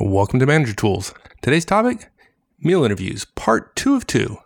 Welcome 0.00 0.40
to 0.40 0.46
Manager 0.46 0.74
Tools. 0.74 1.14
Today's 1.40 1.64
topic 1.64 2.10
meal 2.58 2.82
interviews, 2.82 3.24
part 3.24 3.76
two 3.76 3.94
of 3.94 4.08
two. 4.08 4.38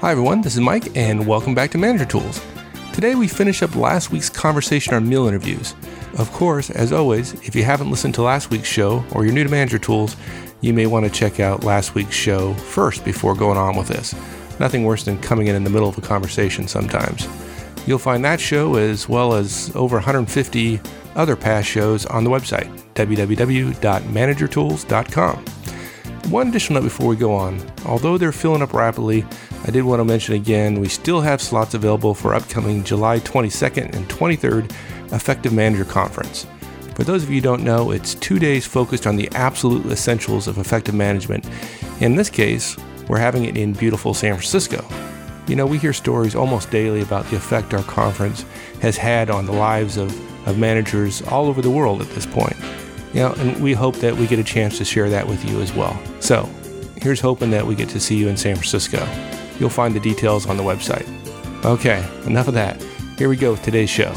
Hi, 0.00 0.12
everyone. 0.12 0.42
This 0.42 0.54
is 0.54 0.60
Mike, 0.60 0.96
and 0.96 1.26
welcome 1.26 1.52
back 1.52 1.72
to 1.72 1.78
Manager 1.78 2.04
Tools. 2.04 2.40
Today, 2.92 3.16
we 3.16 3.26
finish 3.26 3.60
up 3.64 3.74
last 3.74 4.12
week's 4.12 4.30
conversation 4.30 4.94
on 4.94 5.08
meal 5.08 5.26
interviews. 5.26 5.74
Of 6.16 6.32
course, 6.32 6.70
as 6.70 6.92
always, 6.92 7.34
if 7.46 7.54
you 7.54 7.62
haven't 7.62 7.90
listened 7.90 8.14
to 8.14 8.22
last 8.22 8.50
week's 8.50 8.68
show 8.68 9.04
or 9.12 9.24
you're 9.24 9.34
new 9.34 9.44
to 9.44 9.50
Manager 9.50 9.78
Tools, 9.78 10.16
you 10.62 10.72
may 10.72 10.86
want 10.86 11.04
to 11.04 11.10
check 11.10 11.40
out 11.40 11.62
last 11.62 11.94
week's 11.94 12.14
show 12.14 12.54
first 12.54 13.04
before 13.04 13.34
going 13.34 13.58
on 13.58 13.76
with 13.76 13.88
this. 13.88 14.14
Nothing 14.58 14.84
worse 14.84 15.04
than 15.04 15.20
coming 15.20 15.48
in 15.48 15.54
in 15.54 15.64
the 15.64 15.70
middle 15.70 15.90
of 15.90 15.98
a 15.98 16.00
conversation 16.00 16.68
sometimes. 16.68 17.28
You'll 17.86 17.98
find 17.98 18.24
that 18.24 18.40
show 18.40 18.76
as 18.76 19.10
well 19.10 19.34
as 19.34 19.70
over 19.76 19.96
150 19.96 20.80
other 21.14 21.36
past 21.36 21.68
shows 21.68 22.06
on 22.06 22.24
the 22.24 22.30
website, 22.30 22.74
www.managertools.com. 22.94 25.44
One 26.30 26.48
additional 26.48 26.80
note 26.80 26.88
before 26.88 27.06
we 27.06 27.14
go 27.14 27.32
on. 27.32 27.62
Although 27.84 28.18
they're 28.18 28.32
filling 28.32 28.60
up 28.60 28.74
rapidly, 28.74 29.24
I 29.64 29.70
did 29.70 29.84
want 29.84 30.00
to 30.00 30.04
mention 30.04 30.34
again 30.34 30.80
we 30.80 30.88
still 30.88 31.20
have 31.20 31.40
slots 31.40 31.74
available 31.74 32.14
for 32.14 32.34
upcoming 32.34 32.82
July 32.82 33.20
22nd 33.20 33.94
and 33.94 34.08
23rd 34.08 34.72
Effective 35.12 35.52
Manager 35.52 35.84
Conference. 35.84 36.44
For 36.96 37.04
those 37.04 37.22
of 37.22 37.30
you 37.30 37.36
who 37.36 37.42
don't 37.42 37.62
know, 37.62 37.92
it's 37.92 38.16
two 38.16 38.40
days 38.40 38.66
focused 38.66 39.06
on 39.06 39.14
the 39.14 39.28
absolute 39.36 39.86
essentials 39.86 40.48
of 40.48 40.58
effective 40.58 40.96
management. 40.96 41.48
In 42.00 42.16
this 42.16 42.28
case, 42.28 42.76
we're 43.06 43.18
having 43.18 43.44
it 43.44 43.56
in 43.56 43.72
beautiful 43.72 44.12
San 44.12 44.34
Francisco. 44.34 44.84
You 45.46 45.54
know, 45.54 45.66
we 45.66 45.78
hear 45.78 45.92
stories 45.92 46.34
almost 46.34 46.72
daily 46.72 47.02
about 47.02 47.24
the 47.26 47.36
effect 47.36 47.72
our 47.72 47.84
conference 47.84 48.44
has 48.82 48.96
had 48.96 49.30
on 49.30 49.46
the 49.46 49.52
lives 49.52 49.96
of, 49.96 50.10
of 50.48 50.58
managers 50.58 51.22
all 51.22 51.46
over 51.46 51.62
the 51.62 51.70
world 51.70 52.02
at 52.02 52.08
this 52.08 52.26
point. 52.26 52.55
You 53.16 53.22
know, 53.22 53.32
and 53.38 53.62
we 53.62 53.72
hope 53.72 53.96
that 53.96 54.14
we 54.14 54.26
get 54.26 54.38
a 54.38 54.44
chance 54.44 54.76
to 54.76 54.84
share 54.84 55.08
that 55.08 55.26
with 55.26 55.42
you 55.48 55.62
as 55.62 55.72
well. 55.72 55.98
So, 56.20 56.44
here's 57.00 57.18
hoping 57.18 57.50
that 57.52 57.66
we 57.66 57.74
get 57.74 57.88
to 57.88 57.98
see 57.98 58.14
you 58.14 58.28
in 58.28 58.36
San 58.36 58.56
Francisco. 58.56 59.08
You'll 59.58 59.70
find 59.70 59.94
the 59.94 60.00
details 60.00 60.46
on 60.46 60.58
the 60.58 60.62
website. 60.62 61.06
Okay, 61.64 62.06
enough 62.26 62.46
of 62.46 62.52
that. 62.52 62.78
Here 63.16 63.30
we 63.30 63.36
go 63.38 63.52
with 63.52 63.62
today's 63.62 63.88
show. 63.88 64.12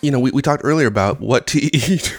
You 0.00 0.10
know, 0.10 0.18
we, 0.18 0.30
we 0.30 0.40
talked 0.40 0.62
earlier 0.64 0.86
about 0.86 1.20
what 1.20 1.46
to 1.48 1.58
eat 1.92 2.18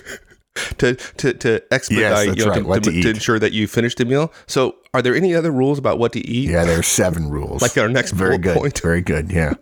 to 0.77 0.95
to 0.95 1.33
to 1.33 1.73
expedite 1.73 2.27
Yes, 2.27 2.37
you 2.37 2.45
know, 2.45 2.61
right, 2.61 2.83
to, 2.83 2.91
to, 2.91 2.95
to 2.97 3.01
to 3.03 3.09
ensure 3.09 3.39
that 3.39 3.53
you 3.53 3.67
finish 3.67 3.95
the 3.95 4.05
meal. 4.05 4.31
So, 4.47 4.75
are 4.93 5.01
there 5.01 5.15
any 5.15 5.35
other 5.35 5.51
rules 5.51 5.77
about 5.77 5.99
what 5.99 6.13
to 6.13 6.19
eat? 6.19 6.49
Yeah, 6.49 6.65
there 6.65 6.79
are 6.79 6.83
seven 6.83 7.29
rules. 7.29 7.61
Like 7.61 7.77
our 7.77 7.89
next 7.89 8.11
very 8.11 8.37
good, 8.37 8.57
point. 8.57 8.79
very 8.81 9.01
good. 9.01 9.31
Yeah, 9.31 9.53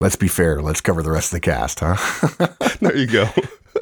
let's 0.00 0.16
be 0.16 0.28
fair. 0.28 0.62
Let's 0.62 0.80
cover 0.80 1.02
the 1.02 1.10
rest 1.10 1.32
of 1.32 1.36
the 1.36 1.40
cast, 1.40 1.80
huh? 1.80 1.96
There 2.80 2.96
you 2.96 3.06
go. 3.06 3.28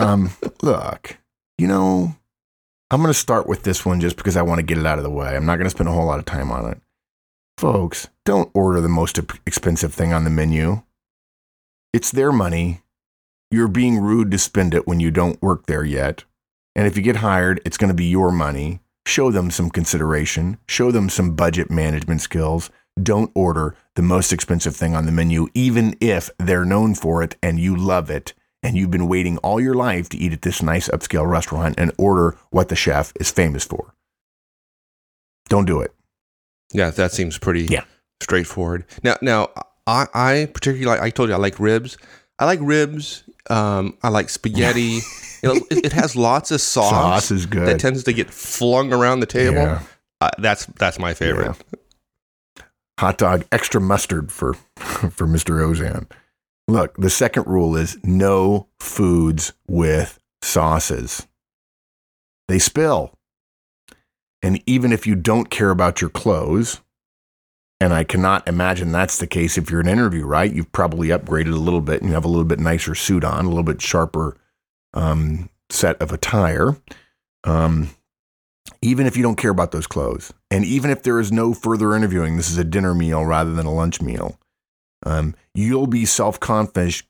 um, 0.01 0.31
look, 0.63 1.19
you 1.57 1.69
know, 1.69 2.15
I'm 2.91 3.01
going 3.01 3.13
to 3.13 3.19
start 3.19 3.47
with 3.47 3.63
this 3.63 3.85
one 3.85 4.01
just 4.01 4.17
because 4.17 4.37
I 4.37 4.43
want 4.43 4.59
to 4.59 4.65
get 4.65 4.79
it 4.79 4.87
out 4.87 4.99
of 4.99 5.05
the 5.05 5.11
way. 5.11 5.37
I'm 5.37 5.47
not 5.47 5.57
going 5.57 5.67
to 5.67 5.71
spend 5.71 5.89
a 5.89 5.93
whole 5.93 6.07
lot 6.07 6.19
of 6.19 6.25
time 6.25 6.51
on 6.51 6.71
it, 6.71 6.81
folks. 7.59 8.09
Don't 8.25 8.51
order 8.55 8.81
the 8.81 8.89
most 8.89 9.19
expensive 9.47 9.95
thing 9.95 10.13
on 10.13 10.25
the 10.25 10.31
menu. 10.31 10.83
It's 11.93 12.11
their 12.11 12.33
money. 12.33 12.83
You're 13.51 13.69
being 13.69 13.99
rude 13.99 14.31
to 14.33 14.39
spend 14.39 14.75
it 14.75 14.87
when 14.87 15.01
you 15.01 15.11
don't 15.11 15.41
work 15.41 15.67
there 15.67 15.85
yet. 15.85 16.25
And 16.79 16.87
if 16.87 16.97
you 16.97 17.03
get 17.03 17.17
hired, 17.17 17.61
it's 17.65 17.77
going 17.77 17.89
to 17.89 17.95
be 17.95 18.05
your 18.05 18.31
money. 18.31 18.79
Show 19.05 19.33
them 19.33 19.51
some 19.51 19.69
consideration. 19.69 20.59
Show 20.69 20.93
them 20.93 21.09
some 21.09 21.35
budget 21.35 21.73
management 21.73 22.21
skills. 22.21 22.71
Don't 23.03 23.33
order 23.35 23.75
the 23.97 24.03
most 24.03 24.33
expensive 24.33 24.77
thing 24.77 24.95
on 24.95 25.05
the 25.05 25.11
menu, 25.11 25.49
even 25.55 25.97
if 26.01 26.31
they're 26.39 26.65
known 26.65 26.95
for 26.95 27.21
it 27.25 27.35
and 27.43 27.59
you 27.59 27.75
love 27.75 28.11
it. 28.11 28.33
And 28.63 28.77
you've 28.77 28.93
been 28.93 29.09
waiting 29.09 29.39
all 29.39 29.61
your 29.61 29.75
life 29.75 30.09
to 30.11 30.17
eat 30.17 30.33
at 30.33 30.43
this 30.43 30.63
nice 30.63 30.89
upscale 30.89 31.29
restaurant 31.29 31.75
and 31.79 31.91
order 31.99 32.37
what 32.51 32.69
the 32.69 32.77
chef 32.77 33.13
is 33.19 33.33
famous 33.33 33.65
for. 33.65 33.93
Don't 35.49 35.65
do 35.65 35.81
it. 35.81 35.93
Yeah, 36.73 36.91
that 36.91 37.11
seems 37.11 37.39
pretty 37.39 37.63
Yeah. 37.65 37.85
straightforward. 38.21 38.85
Now, 39.03 39.17
now 39.21 39.49
I, 39.85 40.07
I 40.15 40.49
particularly 40.55 40.87
like. 40.87 41.01
I 41.01 41.11
told 41.11 41.29
you 41.29 41.35
I 41.35 41.39
like 41.39 41.59
ribs. 41.59 41.99
I 42.39 42.45
like 42.45 42.61
ribs. 42.63 43.25
Um, 43.51 43.99
I 44.05 44.11
like 44.11 44.29
spaghetti. 44.29 45.01
it, 45.43 45.85
it 45.87 45.93
has 45.93 46.17
lots 46.17 46.51
of 46.51 46.61
sauce, 46.61 46.91
Sauce 46.91 47.31
is 47.31 47.47
good. 47.47 47.67
that 47.67 47.81
tends 47.81 48.05
to 48.05 48.13
get 48.13 48.31
flung 48.31 48.93
around 48.93 49.21
the 49.21 49.27
table. 49.27 49.55
Yeah. 49.57 49.83
Uh, 50.21 50.31
that's 50.39 50.67
that's 50.67 50.99
my 50.99 51.15
favorite. 51.15 51.57
hot 52.99 53.19
dog 53.19 53.45
extra 53.53 53.81
mustard 53.81 54.33
for 54.33 54.55
for 54.77 55.27
Mr. 55.27 55.61
Auzenne. 55.61 56.11
Look, 56.67 56.97
the 56.97 57.11
second 57.11 57.47
rule 57.47 57.77
is 57.77 57.97
no 58.03 58.69
foods 58.79 59.53
with 59.67 60.19
sauces. 60.43 61.27
They 62.49 62.59
spill. 62.59 63.13
And 64.43 64.63
even 64.67 64.93
if 64.93 65.07
you 65.07 65.15
don't 65.15 65.51
care 65.51 65.71
about 65.71 66.01
your 66.01 66.11
clothes, 66.11 66.81
and 67.81 67.93
I 67.93 68.05
cannot 68.05 68.47
imagine 68.47 68.93
that's 68.93 69.19
the 69.19 69.27
case 69.27 69.57
if 69.57 69.71
you're 69.71 69.81
an 69.81 69.89
interview, 69.89 70.25
right? 70.27 70.53
You've 70.53 70.73
probably 70.73 71.09
upgraded 71.09 71.53
a 71.53 71.57
little 71.57 71.81
bit 71.81 72.01
and 72.01 72.11
you 72.11 72.15
have 72.15 72.25
a 72.25 72.29
little 72.29 72.45
bit 72.45 72.59
nicer 72.59 72.95
suit 72.95 73.25
on, 73.25 73.45
a 73.45 73.49
little 73.49 73.63
bit 73.65 73.81
sharper 73.81 74.37
um, 74.95 75.51
set 75.71 76.01
of 76.01 76.13
attire. 76.13 76.77
Um, 77.45 77.91
even 78.83 79.07
if 79.07 79.17
you 79.17 79.23
don't 79.23 79.37
care 79.37 79.51
about 79.51 79.73
those 79.73 79.87
clothes, 79.87 80.33
and 80.51 80.65
even 80.65 80.91
if 80.91 81.03
there 81.03 81.19
is 81.19 81.33
no 81.33 81.55
further 81.55 81.95
interviewing, 81.95 82.37
this 82.37 82.51
is 82.51 82.59
a 82.59 82.65
dinner 82.65 82.95
meal 82.95 83.25
rather 83.25 83.53
than 83.53 83.67
a 83.67 83.75
lunch 83.75 84.01
meal. 84.01 84.39
Um, 85.05 85.35
you'll 85.55 85.87
be 85.87 86.05
self 86.05 86.41
conscious 86.41 87.03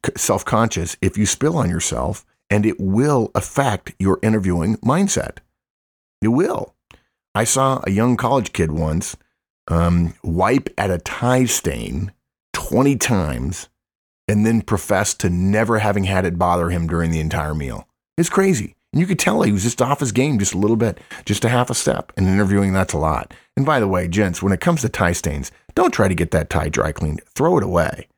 if 1.01 1.19
you 1.19 1.27
spill 1.27 1.57
on 1.57 1.71
yourself, 1.71 2.25
and 2.51 2.65
it 2.65 2.79
will 2.79 3.31
affect 3.35 3.95
your 3.99 4.19
interviewing 4.23 4.77
mindset. 4.79 5.39
It 6.23 6.29
will. 6.29 6.75
I 7.35 7.45
saw 7.45 7.83
a 7.87 7.91
young 7.91 8.17
college 8.17 8.53
kid 8.53 8.73
once 8.73 9.17
um, 9.69 10.15
wipe 10.23 10.69
at 10.79 10.91
a 10.91 10.99
tie 10.99 11.45
stain 11.45 12.13
twenty 12.53 12.97
times, 12.97 13.69
and 14.29 14.45
then 14.45 14.61
profess 14.63 15.15
to 15.15 15.31
never 15.31 15.79
having 15.79 16.05
had 16.05 16.25
it 16.25 16.39
bother 16.39 16.71
him 16.71 16.87
during 16.87 17.11
the 17.11 17.21
entire 17.21 17.55
meal. 17.55 17.89
It's 18.17 18.29
crazy. 18.29 18.77
And 18.93 19.01
you 19.01 19.07
could 19.07 19.19
tell 19.19 19.43
he 19.43 19.53
was 19.53 19.65
just 19.65 19.83
off 19.83 20.01
his 20.01 20.13
game 20.13 20.39
just 20.39 20.55
a 20.55 20.59
little 20.59 20.77
bit, 20.77 20.99
just 21.25 21.45
a 21.45 21.49
half 21.49 21.71
a 21.71 21.75
step. 21.75 22.13
And 22.17 22.27
interviewing, 22.27 22.73
that's 22.73 22.95
a 22.95 22.99
lot. 22.99 23.35
And 23.57 23.67
by 23.67 23.81
the 23.81 23.89
way, 23.89 24.09
gents, 24.09 24.43
when 24.43 24.53
it 24.53 24.61
comes 24.61 24.81
to 24.83 24.89
tie 24.89 25.13
stains, 25.13 25.51
don't 25.75 25.93
try 25.93 26.09
to 26.09 26.15
get 26.15 26.31
that 26.31 26.51
tie 26.51 26.69
dry 26.69 26.93
cleaned. 26.93 27.23
Throw 27.35 27.59
it 27.59 27.65
away. 27.65 28.09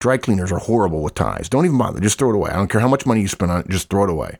Dry 0.00 0.16
cleaners 0.18 0.52
are 0.52 0.58
horrible 0.58 1.02
with 1.02 1.14
ties. 1.14 1.48
Don't 1.48 1.64
even 1.64 1.78
bother. 1.78 2.00
Just 2.00 2.18
throw 2.18 2.30
it 2.30 2.34
away. 2.34 2.50
I 2.50 2.56
don't 2.56 2.68
care 2.68 2.80
how 2.80 2.88
much 2.88 3.06
money 3.06 3.20
you 3.20 3.28
spend 3.28 3.52
on 3.52 3.60
it, 3.60 3.68
just 3.68 3.88
throw 3.88 4.04
it 4.04 4.10
away. 4.10 4.36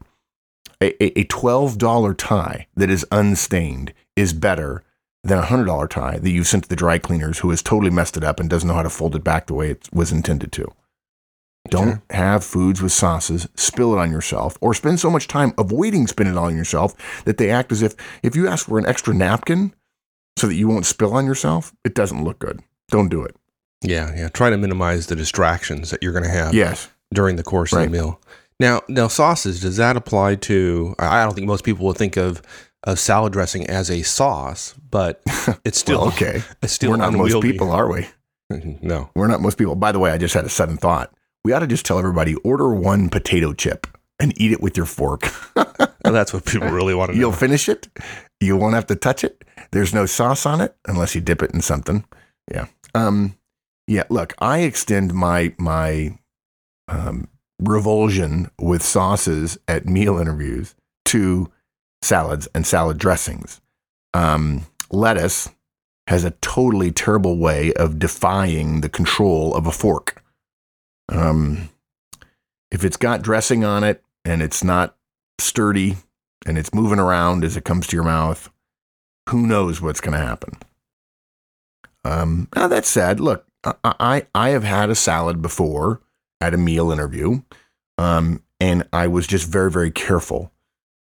A, 0.83 1.03
a, 1.03 1.21
a 1.21 1.25
$12 1.27 2.17
tie 2.19 2.67
that 2.77 2.91
is 2.91 3.07
unstained 3.13 3.95
is 4.17 4.33
better 4.33 4.83
than 5.25 5.39
a 5.39 5.43
$100 5.43 5.89
tie 5.89 6.19
that 6.19 6.31
you've 6.31 6.49
sent 6.49 6.65
to 6.65 6.69
the 6.69 6.77
dry 6.77 6.99
cleaners 6.99 7.39
who 7.39 7.51
has 7.51 7.63
totally 7.63 7.91
messed 7.91 8.17
it 8.17 8.25
up 8.25 8.41
and 8.41 8.51
doesn't 8.51 8.67
know 8.67 8.75
how 8.75 8.83
to 8.83 8.91
fold 8.91 9.15
it 9.15 9.23
back 9.23 9.47
the 9.47 9.55
way 9.55 9.71
it 9.71 9.89
was 9.93 10.11
intended 10.11 10.51
to. 10.53 10.73
Don't 11.69 12.03
have 12.11 12.45
foods 12.45 12.83
with 12.83 12.93
sauces, 12.93 13.49
spill 13.55 13.93
it 13.95 13.99
on 13.99 14.11
yourself, 14.11 14.59
or 14.61 14.75
spend 14.75 15.01
so 15.01 15.11
much 15.11 15.29
time 15.29 15.53
avoiding 15.57 16.07
spilling 16.07 16.33
it 16.33 16.39
on 16.39 16.57
yourself 16.57 16.95
that 17.25 17.39
they 17.39 17.51
act 17.51 17.73
as 17.73 17.83
if 17.83 17.95
if 18.23 18.35
you 18.37 18.49
ask 18.49 18.67
for 18.67 18.79
an 18.79 18.87
extra 18.87 19.15
napkin 19.15 19.73
so 20.37 20.49
that 20.49 20.55
you 20.55 20.67
won't 20.69 20.87
spill 20.87 21.15
on 21.15 21.25
yourself, 21.25 21.73
it 21.85 21.95
doesn't 21.95 22.25
look 22.25 22.39
good. 22.41 22.61
Don't 22.91 23.09
do 23.09 23.23
it. 23.23 23.37
Yeah, 23.81 24.13
yeah. 24.15 24.29
Try 24.29 24.51
to 24.51 24.57
minimize 24.59 25.07
the 25.07 25.17
distractions 25.17 25.91
that 25.91 26.03
you're 26.03 26.13
going 26.13 26.25
to 26.25 26.31
have 26.31 26.53
Yes. 26.55 26.91
during 27.15 27.37
the 27.37 27.43
course 27.43 27.73
of 27.73 27.83
the 27.83 27.89
meal. 27.91 28.21
Now, 28.61 28.83
now 28.89 29.09
sauces. 29.09 29.61
Does 29.61 29.77
that 29.77 29.97
apply 29.97 30.37
to? 30.37 30.95
I 30.99 31.25
don't 31.25 31.35
think 31.35 31.47
most 31.47 31.65
people 31.65 31.87
would 31.87 31.97
think 31.97 32.17
of 32.17 32.43
of 32.85 32.99
salad 32.99 33.33
dressing 33.33 33.67
as 33.69 33.91
a 33.91 34.03
sauce, 34.03 34.75
but 34.91 35.23
it's 35.65 35.79
still 35.79 36.01
Well, 36.01 36.09
okay. 36.09 36.43
It's 36.63 36.73
still 36.73 36.91
We're 36.91 36.97
not 36.97 37.13
most 37.13 37.41
people, 37.41 37.71
are 37.71 37.91
we? 37.91 38.09
No. 38.83 39.11
We're 39.15 39.29
not 39.29 39.41
most 39.41 39.57
people. 39.57 39.75
By 39.77 39.93
the 39.93 39.99
way, 39.99 40.11
I 40.11 40.19
just 40.19 40.35
had 40.35 40.45
a 40.45 40.49
sudden 40.51 40.77
thought. 40.77 41.13
We 41.45 41.53
ought 41.53 41.61
to 41.61 41.67
just 41.67 41.85
tell 41.85 41.99
everybody 41.99 42.35
order 42.37 42.73
one 42.73 43.09
potato 43.09 43.53
chip 43.53 43.87
and 44.21 44.33
eat 44.41 44.53
it 44.53 44.61
with 44.61 44.77
your 44.77 44.87
fork. 44.87 45.29
That's 46.05 46.33
what 46.33 46.45
people 46.45 46.69
really 46.69 46.95
want 46.95 47.11
to 47.11 47.17
know. 47.17 47.21
You'll 47.21 47.33
finish 47.33 47.69
it. 47.69 47.89
You 48.41 48.57
won't 48.57 48.75
have 48.75 48.87
to 48.87 48.97
touch 48.97 49.25
it. 49.25 49.45
There's 49.73 49.95
no 49.95 50.07
sauce 50.07 50.47
on 50.47 50.61
it 50.61 50.77
unless 50.87 51.15
you 51.15 51.21
dip 51.21 51.43
it 51.43 51.53
in 51.53 51.61
something. 51.61 52.05
Yeah. 52.51 52.67
Um, 52.95 53.37
yeah. 53.87 54.05
Look, 54.09 54.35
I 54.39 54.61
extend 54.61 55.13
my 55.15 55.55
my 55.59 56.19
um, 56.89 57.29
revulsion 57.61 58.51
with 58.61 58.83
sauces 58.83 59.59
at 59.67 59.87
meal 59.87 60.19
interviews 60.19 60.75
to 61.07 61.51
salads 62.03 62.49
and 62.55 62.67
salad 62.67 62.99
dressings. 62.99 63.61
Um, 64.15 64.67
lettuce 64.91 65.49
has 66.09 66.25
a 66.25 66.33
totally 66.43 66.91
terrible 66.91 67.39
way 67.39 67.73
of 67.75 67.99
defying 67.99 68.81
the 68.81 68.89
control 68.89 69.55
of 69.55 69.67
a 69.67 69.73
fork. 69.73 70.22
Um, 71.13 71.69
if 72.71 72.85
it's 72.85 72.97
got 72.97 73.23
dressing 73.23 73.65
on 73.65 73.85
it 73.85 74.03
and 74.25 74.43
it's 74.43 74.65
not 74.65 74.97
sturdy 75.39 75.97
and 76.47 76.57
it's 76.57 76.75
moving 76.75 76.99
around 76.99 77.45
as 77.45 77.57
it 77.57 77.65
comes 77.65 77.87
to 77.89 77.97
your 77.97 78.05
mouth, 78.05 78.51
who 79.29 79.47
knows 79.47 79.81
what's 79.81 80.01
going 80.01 80.19
to 80.19 80.25
happen? 80.25 80.55
Um, 82.05 82.49
now 82.57 82.67
that 82.69 82.85
said, 82.85 83.21
look, 83.21 83.47
I, 83.65 83.75
I, 83.85 84.27
I 84.35 84.49
have 84.51 84.65
had 84.65 84.91
a 84.91 84.95
salad 84.95 85.41
before 85.41 86.01
at 86.41 86.55
a 86.55 86.59
meal 86.59 86.91
interview, 86.91 87.43
um, 87.99 88.43
and 88.59 88.89
I 88.93 89.07
was 89.07 89.27
just 89.27 89.49
very 89.49 89.71
very 89.71 89.91
careful. 89.91 90.53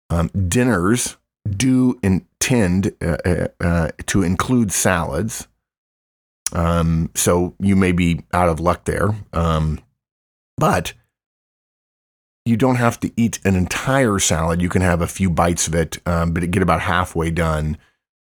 Um, 0.09 0.29
dinners 0.29 1.17
do 1.49 1.99
intend 2.03 2.93
uh, 3.01 3.17
uh, 3.25 3.47
uh, 3.61 3.89
to 4.07 4.23
include 4.23 4.71
salads, 4.71 5.47
um, 6.51 7.11
so 7.15 7.55
you 7.59 7.75
may 7.75 7.93
be 7.93 8.23
out 8.33 8.49
of 8.49 8.59
luck 8.59 8.83
there, 8.85 9.15
um, 9.31 9.79
but 10.59 10.93
you 12.45 12.57
don't 12.57 12.75
have 12.77 12.99
to 13.01 13.11
eat 13.15 13.39
an 13.45 13.55
entire 13.55 14.19
salad. 14.19 14.61
You 14.61 14.69
can 14.69 14.81
have 14.81 15.01
a 15.01 15.07
few 15.07 15.29
bites 15.29 15.67
of 15.67 15.75
it, 15.75 15.99
um, 16.07 16.33
but 16.33 16.49
get 16.51 16.63
about 16.63 16.81
halfway 16.81 17.31
done. 17.31 17.77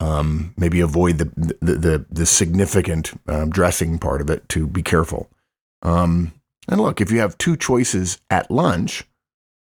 Um, 0.01 0.53
maybe 0.57 0.81
avoid 0.81 1.19
the 1.19 1.31
the 1.61 1.75
the, 1.75 2.07
the 2.11 2.27
significant 2.27 3.13
um, 3.29 3.51
dressing 3.51 3.99
part 3.99 4.21
of 4.21 4.31
it 4.31 4.49
to 4.51 4.67
be 4.67 4.83
careful. 4.83 5.31
Um, 5.83 6.33
and 6.69 6.81
look, 6.81 7.01
if 7.01 7.11
you 7.11 7.19
have 7.21 7.39
two 7.39 7.57
choices 7.57 8.21
at 8.31 8.51
lunch, 8.51 9.05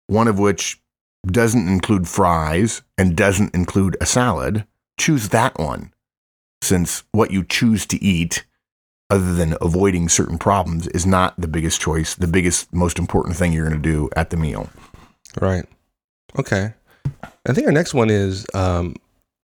one 0.07 0.27
of 0.27 0.39
which 0.39 0.81
doesn't 1.25 1.67
include 1.67 2.07
fries 2.07 2.81
and 2.97 3.15
doesn't 3.15 3.53
include 3.53 3.97
a 4.01 4.06
salad, 4.06 4.65
choose 5.00 5.29
that 5.29 5.59
one. 5.59 5.94
Since 6.61 7.03
what 7.11 7.31
you 7.31 7.44
choose 7.44 7.85
to 7.88 8.03
eat, 8.03 8.45
other 9.09 9.33
than 9.33 9.56
avoiding 9.61 10.09
certain 10.09 10.38
problems, 10.38 10.88
is 10.88 11.06
not 11.06 11.39
the 11.39 11.47
biggest 11.47 11.81
choice, 11.81 12.15
the 12.15 12.27
biggest, 12.27 12.71
most 12.73 13.00
important 13.00 13.35
thing 13.35 13.51
you're 13.51 13.67
going 13.67 13.81
to 13.81 13.89
do 13.89 14.09
at 14.15 14.29
the 14.29 14.38
meal. 14.38 14.69
Right. 15.39 15.65
Okay. 16.38 16.73
I 17.47 17.53
think 17.53 17.65
our 17.67 17.73
next 17.73 17.94
one 17.94 18.09
is 18.09 18.45
um, 18.53 18.95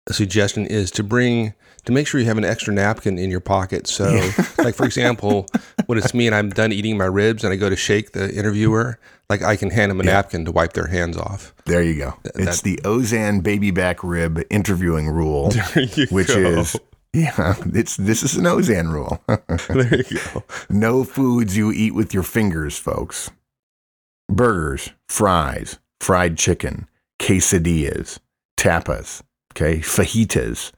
a 0.06 0.12
suggestion 0.12 0.67
is 0.67 0.91
to 0.93 1.03
bring 1.03 1.55
to 1.87 1.93
make 1.93 2.06
sure 2.06 2.20
you 2.20 2.26
have 2.26 2.38
an 2.38 2.44
extra 2.44 2.75
napkin 2.75 3.17
in 3.19 3.31
your 3.31 3.41
pocket. 3.41 3.87
So, 3.87 4.05
like 4.58 4.75
for 4.75 4.85
example, 4.85 5.47
when 5.87 5.99
it's 5.99 6.12
me 6.12 6.26
and 6.26 6.35
I'm 6.35 6.50
done 6.50 6.73
eating 6.73 6.99
my 6.99 7.05
ribs 7.05 7.44
and 7.44 7.53
I 7.53 7.56
go 7.56 7.70
to 7.70 7.76
shake 7.76 8.12
the 8.12 8.32
interviewer, 8.35 8.99
like 9.31 9.43
I 9.43 9.56
can 9.56 9.70
hand 9.70 9.91
them 9.91 10.00
a 10.00 10.05
yeah. 10.05 10.12
napkin 10.12 10.44
to 10.44 10.53
wipe 10.53 10.73
their 10.73 10.88
hands 10.88 11.17
off. 11.17 11.55
There 11.64 11.82
you 11.82 11.97
go. 11.97 12.14
Th- 12.35 12.49
it's 12.49 12.62
the 12.62 12.81
Auzenne 12.85 13.43
baby 13.43 13.70
back 13.70 14.03
rib 14.03 14.43
interviewing 14.50 15.08
rule, 15.08 15.53
which 16.11 16.29
go. 16.29 16.35
is 16.35 16.76
yeah, 17.17 17.55
it's 17.75 17.97
this 17.97 18.23
is 18.23 18.37
an 18.37 18.45
Auzenne 18.45 18.93
rule. 18.93 19.23
there 19.69 20.03
you 20.03 20.19
go. 20.35 20.45
No 20.69 21.03
foods 21.03 21.57
you 21.57 21.73
eat 21.73 21.95
with 21.95 22.13
your 22.13 22.23
fingers, 22.23 22.77
folks. 22.77 23.31
Burgers, 24.29 24.91
fries, 25.09 25.79
fried 26.01 26.37
chicken, 26.37 26.89
quesadillas, 27.19 28.19
tapas, 28.59 29.23
okay, 29.53 29.79
fajitas, 29.79 30.73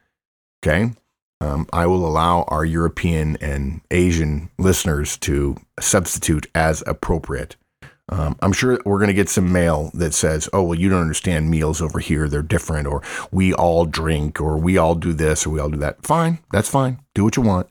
okay. 0.63 0.93
Um, 1.41 1.67
I 1.73 1.87
will 1.87 2.07
allow 2.07 2.43
our 2.49 2.65
European 2.65 3.37
and 3.41 3.81
Asian 3.91 4.51
listeners 4.59 5.17
to 5.19 5.57
substitute 5.81 6.47
as 6.55 6.83
appropriate. 6.87 7.57
Um, 8.11 8.37
I'm 8.41 8.53
sure 8.53 8.81
we're 8.85 8.99
going 8.99 9.09
to 9.09 9.15
get 9.15 9.29
some 9.29 9.53
mail 9.53 9.91
that 9.95 10.15
says, 10.15 10.49
oh, 10.53 10.63
well, 10.63 10.79
you 10.79 10.89
don't 10.89 11.03
understand 11.03 11.51
meals 11.51 11.83
over 11.83 11.99
here. 11.99 12.29
They're 12.29 12.43
different, 12.43 12.87
or 12.87 13.03
we 13.31 13.53
all 13.53 13.85
drink, 13.85 14.41
or 14.41 14.57
we 14.57 14.79
all 14.79 14.95
do 14.95 15.13
this, 15.13 15.47
or 15.47 15.51
we 15.51 15.61
all 15.61 15.69
do 15.69 15.79
that. 15.79 16.05
Fine. 16.07 16.39
That's 16.53 16.69
fine. 16.69 17.01
Do 17.15 17.25
what 17.25 17.37
you 17.37 17.43
want. 17.43 17.69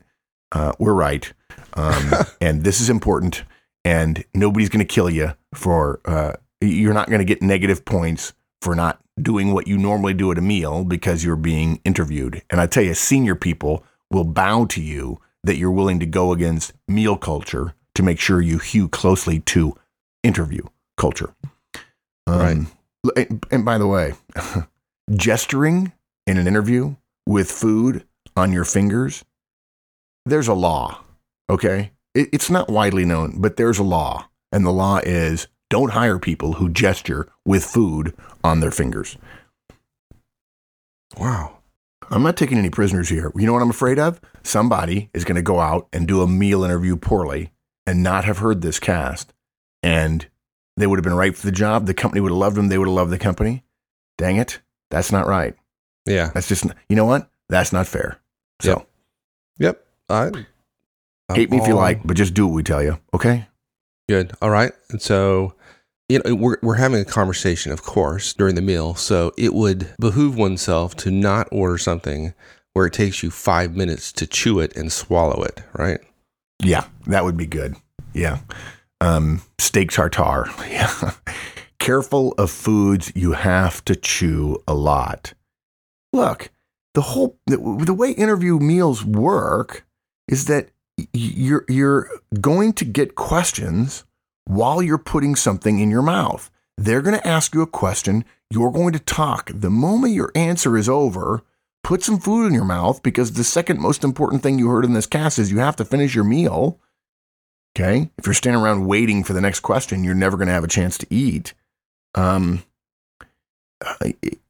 Uh, 0.52 0.72
we're 0.78 0.94
right. 0.94 1.32
Um, 1.74 2.12
and 2.40 2.64
this 2.64 2.80
is 2.80 2.88
important. 2.88 3.42
And 3.84 4.24
nobody's 4.34 4.68
going 4.68 4.86
to 4.86 4.94
kill 4.94 5.10
you 5.10 5.34
for, 5.54 6.00
uh, 6.04 6.34
you're 6.60 6.94
not 6.94 7.08
going 7.08 7.20
to 7.20 7.24
get 7.24 7.42
negative 7.42 7.84
points 7.84 8.32
for 8.60 8.74
not 8.74 9.00
doing 9.20 9.52
what 9.52 9.66
you 9.66 9.78
normally 9.78 10.14
do 10.14 10.30
at 10.30 10.38
a 10.38 10.42
meal 10.42 10.84
because 10.84 11.24
you're 11.24 11.36
being 11.36 11.80
interviewed. 11.84 12.42
And 12.50 12.60
I 12.60 12.66
tell 12.66 12.82
you, 12.82 12.94
senior 12.94 13.34
people 13.34 13.84
will 14.10 14.24
bow 14.24 14.66
to 14.66 14.80
you 14.80 15.20
that 15.44 15.56
you're 15.56 15.70
willing 15.70 16.00
to 16.00 16.06
go 16.06 16.32
against 16.32 16.72
meal 16.86 17.16
culture 17.16 17.74
to 17.94 18.02
make 18.02 18.20
sure 18.20 18.40
you 18.40 18.58
hew 18.58 18.88
closely 18.88 19.40
to 19.40 19.74
interview 20.22 20.62
culture. 20.96 21.34
Um, 22.26 22.68
right. 23.16 23.28
And 23.50 23.64
by 23.64 23.78
the 23.78 23.86
way, 23.86 24.14
gesturing 25.14 25.92
in 26.26 26.36
an 26.36 26.46
interview 26.46 26.96
with 27.26 27.50
food 27.50 28.04
on 28.36 28.52
your 28.52 28.64
fingers, 28.64 29.24
there's 30.26 30.48
a 30.48 30.54
law. 30.54 31.00
Okay. 31.48 31.92
It, 32.14 32.28
it's 32.32 32.50
not 32.50 32.68
widely 32.68 33.04
known, 33.04 33.40
but 33.40 33.56
there's 33.56 33.78
a 33.78 33.84
law. 33.84 34.28
And 34.52 34.64
the 34.64 34.72
law 34.72 34.98
is 34.98 35.48
don't 35.70 35.92
hire 35.92 36.18
people 36.18 36.54
who 36.54 36.68
gesture 36.68 37.28
with 37.44 37.64
food 37.64 38.14
on 38.42 38.60
their 38.60 38.70
fingers. 38.70 39.16
Wow. 41.18 41.58
I'm 42.10 42.22
not 42.22 42.36
taking 42.36 42.58
any 42.58 42.70
prisoners 42.70 43.10
here. 43.10 43.32
You 43.34 43.46
know 43.46 43.52
what 43.52 43.62
I'm 43.62 43.70
afraid 43.70 43.98
of? 43.98 44.20
Somebody 44.42 45.10
is 45.12 45.24
going 45.24 45.36
to 45.36 45.42
go 45.42 45.60
out 45.60 45.88
and 45.92 46.08
do 46.08 46.22
a 46.22 46.26
meal 46.26 46.64
interview 46.64 46.96
poorly 46.96 47.52
and 47.86 48.02
not 48.02 48.24
have 48.24 48.38
heard 48.38 48.62
this 48.62 48.78
cast 48.78 49.32
and 49.82 50.26
they 50.78 50.86
would 50.86 50.98
have 50.98 51.04
been 51.04 51.14
right 51.14 51.36
for 51.36 51.44
the 51.44 51.52
job. 51.52 51.86
The 51.86 51.94
company 51.94 52.20
would 52.20 52.30
have 52.30 52.38
loved 52.38 52.56
them. 52.56 52.68
They 52.68 52.78
would 52.78 52.88
have 52.88 52.94
loved 52.94 53.10
the 53.10 53.18
company. 53.18 53.64
Dang 54.16 54.36
it. 54.36 54.60
That's 54.90 55.12
not 55.12 55.26
right. 55.26 55.54
Yeah. 56.06 56.30
That's 56.32 56.48
just, 56.48 56.66
you 56.88 56.96
know 56.96 57.04
what? 57.04 57.28
That's 57.48 57.72
not 57.72 57.86
fair. 57.86 58.18
So, 58.60 58.86
yep. 59.58 59.84
I, 60.08 60.30
I'm 61.28 61.36
hate 61.36 61.50
me 61.50 61.58
if 61.58 61.66
you 61.66 61.74
like, 61.74 62.04
but 62.04 62.16
just 62.16 62.34
do 62.34 62.46
what 62.46 62.54
we 62.54 62.62
tell 62.62 62.82
you. 62.82 62.98
Okay. 63.12 63.46
Good. 64.08 64.32
All 64.40 64.50
right. 64.50 64.72
And 64.90 65.02
so, 65.02 65.54
you 66.08 66.20
know, 66.24 66.34
we're, 66.34 66.56
we're 66.62 66.74
having 66.76 67.00
a 67.00 67.04
conversation, 67.04 67.72
of 67.72 67.82
course, 67.82 68.32
during 68.32 68.54
the 68.54 68.62
meal. 68.62 68.94
So 68.94 69.32
it 69.36 69.54
would 69.54 69.94
behoove 70.00 70.36
oneself 70.36 70.96
to 70.96 71.10
not 71.10 71.48
order 71.52 71.76
something 71.76 72.34
where 72.72 72.86
it 72.86 72.92
takes 72.92 73.22
you 73.22 73.30
five 73.30 73.76
minutes 73.76 74.12
to 74.12 74.26
chew 74.26 74.60
it 74.60 74.76
and 74.76 74.90
swallow 74.90 75.42
it, 75.42 75.62
right? 75.74 76.00
Yeah, 76.62 76.86
that 77.06 77.24
would 77.24 77.36
be 77.36 77.46
good. 77.46 77.76
Yeah 78.14 78.38
um, 79.00 79.42
steak 79.58 79.90
tartare. 79.90 80.46
Careful 81.78 82.32
of 82.32 82.50
foods 82.50 83.12
you 83.14 83.32
have 83.32 83.84
to 83.84 83.94
chew 83.94 84.62
a 84.66 84.74
lot. 84.74 85.34
Look, 86.12 86.50
the 86.94 87.02
whole 87.02 87.38
the, 87.46 87.56
the 87.84 87.94
way 87.94 88.10
interview 88.10 88.58
meals 88.58 89.04
work 89.04 89.86
is 90.26 90.46
that 90.46 90.70
you're 91.12 91.64
you're 91.68 92.10
going 92.40 92.72
to 92.74 92.84
get 92.84 93.14
questions 93.14 94.04
while 94.44 94.82
you're 94.82 94.98
putting 94.98 95.36
something 95.36 95.78
in 95.78 95.90
your 95.90 96.02
mouth. 96.02 96.50
They're 96.76 97.02
going 97.02 97.18
to 97.18 97.26
ask 97.26 97.54
you 97.54 97.62
a 97.62 97.66
question. 97.66 98.24
You're 98.50 98.72
going 98.72 98.92
to 98.92 98.98
talk. 98.98 99.50
The 99.54 99.70
moment 99.70 100.14
your 100.14 100.32
answer 100.34 100.76
is 100.76 100.88
over, 100.88 101.42
put 101.84 102.02
some 102.02 102.18
food 102.18 102.46
in 102.46 102.54
your 102.54 102.64
mouth 102.64 103.02
because 103.02 103.32
the 103.32 103.44
second 103.44 103.80
most 103.80 104.04
important 104.04 104.42
thing 104.42 104.58
you 104.58 104.68
heard 104.68 104.84
in 104.84 104.94
this 104.94 105.06
cast 105.06 105.38
is 105.38 105.50
you 105.50 105.58
have 105.58 105.76
to 105.76 105.84
finish 105.84 106.14
your 106.14 106.24
meal. 106.24 106.80
Okay. 107.76 108.10
If 108.18 108.26
you're 108.26 108.34
standing 108.34 108.62
around 108.62 108.86
waiting 108.86 109.22
for 109.24 109.32
the 109.32 109.40
next 109.40 109.60
question, 109.60 110.04
you're 110.04 110.14
never 110.14 110.36
going 110.36 110.48
to 110.48 110.54
have 110.54 110.64
a 110.64 110.68
chance 110.68 110.98
to 110.98 111.06
eat. 111.10 111.54
Um, 112.14 112.64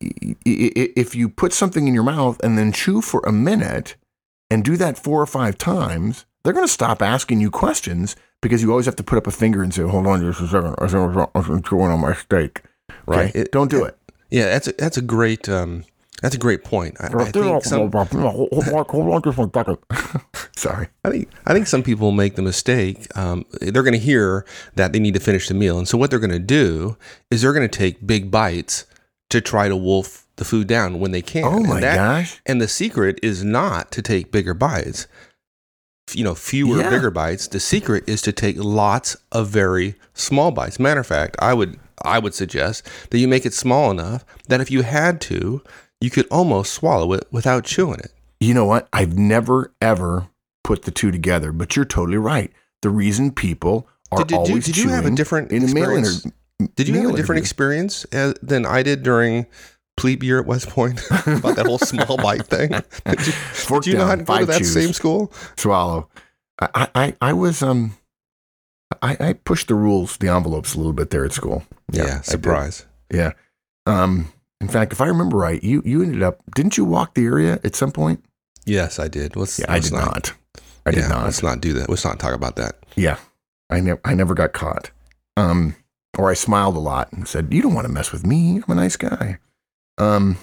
if 0.00 1.14
you 1.14 1.28
put 1.28 1.52
something 1.52 1.86
in 1.86 1.94
your 1.94 2.02
mouth 2.02 2.42
and 2.42 2.56
then 2.56 2.72
chew 2.72 3.00
for 3.00 3.20
a 3.26 3.32
minute 3.32 3.96
and 4.50 4.64
do 4.64 4.76
that 4.76 4.98
four 4.98 5.20
or 5.20 5.26
five 5.26 5.58
times, 5.58 6.24
they're 6.42 6.52
going 6.52 6.66
to 6.66 6.72
stop 6.72 7.02
asking 7.02 7.40
you 7.40 7.50
questions 7.50 8.16
because 8.40 8.62
you 8.62 8.70
always 8.70 8.86
have 8.86 8.96
to 8.96 9.02
put 9.02 9.18
up 9.18 9.26
a 9.26 9.30
finger 9.30 9.62
and 9.62 9.74
say, 9.74 9.82
"Hold 9.82 10.06
on 10.06 10.20
just 10.20 10.40
a 10.40 10.48
second, 10.48 10.74
I'm 11.34 11.62
chewing 11.62 11.90
on 11.90 12.00
my 12.00 12.14
steak." 12.14 12.62
Right? 13.06 13.28
Okay? 13.30 13.40
It, 13.40 13.52
Don't 13.52 13.70
do 13.70 13.84
it. 13.84 13.98
Yeah, 14.30 14.46
that's 14.46 14.68
a, 14.68 14.72
that's 14.72 14.96
a 14.96 15.02
great 15.02 15.48
um, 15.48 15.84
that's 16.22 16.34
a 16.34 16.38
great 16.38 16.64
point. 16.64 16.96
I, 17.00 17.06
I 17.06 17.30
think 17.30 17.64
some, 17.64 17.80
Sorry. 20.58 20.88
I 21.04 21.10
think 21.10 21.30
I 21.46 21.52
think 21.52 21.68
some 21.68 21.84
people 21.84 22.10
make 22.10 22.34
the 22.34 22.42
mistake. 22.42 23.06
Um, 23.16 23.46
they're 23.60 23.84
going 23.84 23.92
to 23.92 23.98
hear 23.98 24.44
that 24.74 24.92
they 24.92 24.98
need 24.98 25.14
to 25.14 25.20
finish 25.20 25.46
the 25.46 25.54
meal, 25.54 25.78
and 25.78 25.86
so 25.86 25.96
what 25.96 26.10
they're 26.10 26.18
going 26.18 26.30
to 26.32 26.40
do 26.40 26.96
is 27.30 27.42
they're 27.42 27.52
going 27.52 27.68
to 27.68 27.78
take 27.78 28.04
big 28.04 28.28
bites 28.28 28.84
to 29.30 29.40
try 29.40 29.68
to 29.68 29.76
wolf 29.76 30.26
the 30.34 30.44
food 30.44 30.66
down 30.66 30.98
when 30.98 31.12
they 31.12 31.22
can. 31.22 31.44
Oh 31.44 31.60
my 31.60 31.76
and 31.76 31.82
that, 31.84 31.94
gosh! 31.94 32.40
And 32.44 32.60
the 32.60 32.66
secret 32.66 33.20
is 33.22 33.44
not 33.44 33.92
to 33.92 34.02
take 34.02 34.32
bigger 34.32 34.52
bites. 34.52 35.06
You 36.12 36.24
know, 36.24 36.34
fewer 36.34 36.78
yeah. 36.78 36.90
bigger 36.90 37.12
bites. 37.12 37.46
The 37.46 37.60
secret 37.60 38.02
is 38.08 38.20
to 38.22 38.32
take 38.32 38.56
lots 38.58 39.16
of 39.30 39.48
very 39.48 39.94
small 40.12 40.50
bites. 40.50 40.80
Matter 40.80 41.00
of 41.00 41.06
fact, 41.06 41.36
I 41.38 41.54
would 41.54 41.78
I 42.02 42.18
would 42.18 42.34
suggest 42.34 42.84
that 43.10 43.18
you 43.18 43.28
make 43.28 43.46
it 43.46 43.54
small 43.54 43.92
enough 43.92 44.24
that 44.48 44.60
if 44.60 44.72
you 44.72 44.82
had 44.82 45.20
to, 45.22 45.62
you 46.00 46.10
could 46.10 46.26
almost 46.32 46.74
swallow 46.74 47.12
it 47.12 47.28
without 47.30 47.64
chewing 47.64 48.00
it. 48.00 48.12
You 48.40 48.54
know 48.54 48.64
what? 48.64 48.88
I've 48.92 49.16
never 49.16 49.72
ever 49.80 50.28
put 50.68 50.82
the 50.82 50.90
two 50.90 51.10
together, 51.10 51.50
but 51.50 51.74
you're 51.74 51.86
totally 51.86 52.18
right. 52.18 52.52
The 52.82 52.90
reason 52.90 53.32
people 53.32 53.88
are 54.12 54.18
did, 54.18 54.28
did, 54.28 54.34
always 54.36 54.66
did, 54.66 54.76
you 54.76 54.90
have 54.90 55.06
a 55.06 55.10
different 55.10 55.50
in 55.50 55.62
experience? 55.62 56.26
Did 56.76 56.88
you 56.88 57.00
have 57.00 57.14
a 57.14 57.16
different 57.16 57.38
experience 57.38 58.04
as, 58.12 58.34
than 58.42 58.66
I 58.66 58.82
did 58.82 59.02
during 59.02 59.46
plebe 59.96 60.22
year 60.22 60.38
at 60.38 60.44
West 60.44 60.68
Point 60.68 61.00
about 61.10 61.56
that 61.56 61.64
whole 61.64 61.78
small 61.78 62.18
bite 62.18 62.46
thing? 62.46 62.68
Did 63.06 63.26
you, 63.26 63.32
Fork 63.32 63.84
did 63.84 63.92
you 63.92 63.98
know 63.98 64.06
down, 64.08 64.08
how 64.08 64.16
to 64.16 64.24
go 64.24 64.38
to 64.40 64.46
that 64.46 64.58
chews. 64.58 64.74
same 64.74 64.92
school? 64.92 65.32
swallow. 65.56 66.10
I, 66.60 66.88
I, 66.94 67.14
I 67.22 67.32
was 67.32 67.62
um, 67.62 67.96
I, 69.00 69.16
I 69.18 69.32
pushed 69.32 69.68
the 69.68 69.74
rules, 69.74 70.18
the 70.18 70.28
envelopes 70.28 70.74
a 70.74 70.76
little 70.76 70.92
bit 70.92 71.08
there 71.08 71.24
at 71.24 71.32
school. 71.32 71.64
Yeah, 71.90 72.16
did. 72.16 72.24
surprise. 72.26 72.84
Yeah. 73.10 73.32
Um, 73.86 74.30
in 74.60 74.68
fact, 74.68 74.92
if 74.92 75.00
I 75.00 75.06
remember 75.06 75.38
right, 75.38 75.62
you 75.64 75.80
you 75.86 76.02
ended 76.02 76.22
up 76.22 76.42
didn't 76.54 76.76
you 76.76 76.84
walk 76.84 77.14
the 77.14 77.24
area 77.24 77.58
at 77.64 77.74
some 77.74 77.90
point? 77.90 78.22
Yes, 78.66 78.98
I 78.98 79.08
did. 79.08 79.34
Let's, 79.34 79.58
Yeah, 79.58 79.64
I 79.70 79.74
let's 79.74 79.88
did 79.88 79.96
not. 79.96 80.34
I 80.88 80.92
did 80.92 81.00
yeah, 81.00 81.08
not. 81.08 81.24
Let's 81.24 81.42
not 81.42 81.60
do 81.60 81.72
that. 81.74 81.88
Let's 81.88 82.04
not 82.04 82.18
talk 82.18 82.34
about 82.34 82.56
that. 82.56 82.76
Yeah, 82.96 83.18
I 83.70 83.80
never 83.80 84.00
I 84.04 84.14
never 84.14 84.34
got 84.34 84.52
caught. 84.52 84.90
Um, 85.36 85.76
or 86.16 86.30
I 86.30 86.34
smiled 86.34 86.76
a 86.76 86.80
lot 86.80 87.12
and 87.12 87.28
said, 87.28 87.52
"You 87.52 87.62
don't 87.62 87.74
want 87.74 87.86
to 87.86 87.92
mess 87.92 88.12
with 88.12 88.26
me. 88.26 88.56
I'm 88.56 88.72
a 88.72 88.74
nice 88.74 88.96
guy." 88.96 89.38
Um, 89.98 90.38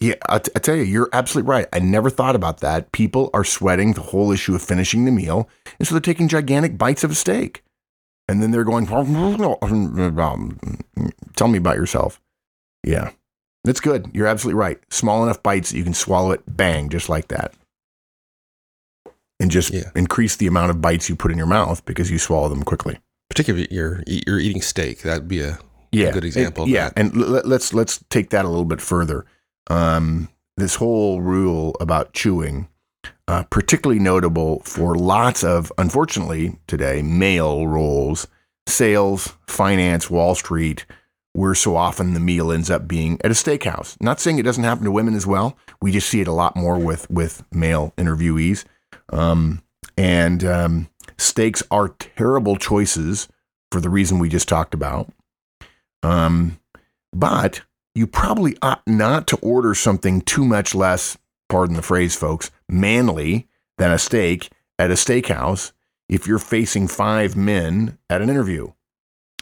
yeah, 0.00 0.14
I, 0.28 0.38
t- 0.38 0.50
I 0.56 0.58
tell 0.58 0.74
you, 0.74 0.82
you're 0.82 1.10
absolutely 1.12 1.48
right. 1.48 1.66
I 1.72 1.78
never 1.78 2.10
thought 2.10 2.34
about 2.34 2.58
that. 2.58 2.90
People 2.90 3.30
are 3.32 3.44
sweating 3.44 3.92
the 3.92 4.00
whole 4.00 4.32
issue 4.32 4.54
of 4.54 4.62
finishing 4.62 5.04
the 5.04 5.12
meal, 5.12 5.48
and 5.78 5.86
so 5.86 5.94
they're 5.94 6.00
taking 6.00 6.28
gigantic 6.28 6.76
bites 6.76 7.04
of 7.04 7.12
a 7.12 7.14
steak, 7.14 7.62
and 8.28 8.42
then 8.42 8.50
they're 8.50 8.64
going, 8.64 8.86
"Tell 8.86 9.04
me 11.48 11.58
about 11.58 11.76
yourself." 11.76 12.20
Yeah, 12.82 13.10
that's 13.62 13.80
good. 13.80 14.10
You're 14.12 14.26
absolutely 14.26 14.58
right. 14.58 14.80
Small 14.90 15.22
enough 15.22 15.42
bites 15.42 15.70
that 15.70 15.78
you 15.78 15.84
can 15.84 15.94
swallow 15.94 16.32
it, 16.32 16.42
bang, 16.48 16.88
just 16.88 17.08
like 17.08 17.28
that. 17.28 17.54
And 19.42 19.50
just 19.50 19.70
Yeah. 19.72 19.90
increase 19.96 20.36
the 20.36 20.46
amount 20.46 20.70
of 20.70 20.80
bites 20.80 21.08
you 21.08 21.16
put 21.16 21.32
in 21.32 21.36
your 21.36 21.48
mouth 21.48 21.84
because 21.84 22.10
you 22.12 22.18
swallow 22.18 22.48
them 22.48 22.62
quickly. 22.62 22.98
Particularly 23.28 23.66
you're 23.70 24.02
you're 24.06 24.38
eating 24.38 24.62
steak. 24.62 25.02
That'd 25.02 25.26
be 25.28 25.40
a 25.42 25.58
Yeah, 25.90 26.12
good 26.12 26.24
example 26.24 26.62
of 26.62 26.66
And, 26.68 26.74
yeah, 26.74 26.88
that. 26.90 26.98
and 26.98 27.16
l- 27.16 27.42
let's 27.44 27.74
let's 27.74 27.98
take 28.08 28.30
that 28.30 28.44
a 28.44 28.48
little 28.48 28.64
bit 28.64 28.80
further. 28.80 29.26
Um, 29.68 30.28
this 30.56 30.76
whole 30.76 31.20
rule 31.22 31.74
about 31.80 32.12
chewing, 32.12 32.68
uh, 33.26 33.42
particularly 33.50 33.98
notable 34.00 34.62
for 34.64 34.94
lots 34.94 35.42
of, 35.42 35.72
unfortunately, 35.76 36.58
today 36.68 37.02
male 37.02 37.66
roles, 37.66 38.28
sales, 38.68 39.32
finance, 39.48 40.08
Wall 40.10 40.34
Street, 40.36 40.86
where 41.32 41.54
so 41.54 41.74
often 41.76 42.14
the 42.14 42.20
meal 42.20 42.52
ends 42.52 42.70
up 42.70 42.86
being 42.86 43.18
at 43.24 43.30
a 43.30 43.34
steakhouse. 43.34 43.96
Not 44.00 44.20
saying 44.20 44.38
it 44.38 44.42
doesn't 44.44 44.64
happen 44.64 44.84
to 44.84 44.90
women 44.92 45.14
as 45.14 45.26
well. 45.26 45.56
We 45.80 45.90
just 45.90 46.08
see 46.08 46.20
it 46.20 46.28
a 46.28 46.32
lot 46.32 46.54
more 46.54 46.78
with 46.78 47.10
with 47.10 47.42
male 47.50 47.92
interviewees. 47.98 48.64
Um, 49.12 49.62
and 49.96 50.42
um, 50.44 50.88
steaks 51.18 51.62
are 51.70 51.88
terrible 51.88 52.56
choices 52.56 53.28
for 53.70 53.80
the 53.80 53.90
reason 53.90 54.18
we 54.18 54.28
just 54.28 54.48
talked 54.48 54.74
about. 54.74 55.12
Um, 56.02 56.58
but 57.12 57.62
you 57.94 58.06
probably 58.06 58.56
ought 58.62 58.82
not 58.86 59.26
to 59.28 59.36
order 59.36 59.74
something 59.74 60.22
too 60.22 60.44
much 60.44 60.74
less, 60.74 61.18
pardon 61.48 61.76
the 61.76 61.82
phrase, 61.82 62.16
folks, 62.16 62.50
manly 62.68 63.48
than 63.78 63.92
a 63.92 63.98
steak 63.98 64.50
at 64.78 64.90
a 64.90 64.94
steakhouse 64.94 65.72
if 66.08 66.26
you're 66.26 66.38
facing 66.38 66.88
five 66.88 67.36
men 67.36 67.98
at 68.08 68.22
an 68.22 68.30
interview. 68.30 68.72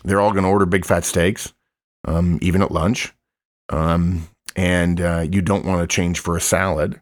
They're 0.04 0.20
all 0.20 0.32
going 0.32 0.44
to 0.44 0.50
order 0.50 0.66
big 0.66 0.84
fat 0.84 1.04
steaks, 1.04 1.52
um, 2.04 2.38
even 2.42 2.62
at 2.62 2.72
lunch. 2.72 3.12
Um, 3.68 4.28
and 4.56 5.00
uh, 5.00 5.26
you 5.30 5.42
don't 5.42 5.64
want 5.64 5.80
to 5.80 5.94
change 5.94 6.18
for 6.18 6.36
a 6.36 6.40
salad. 6.40 7.00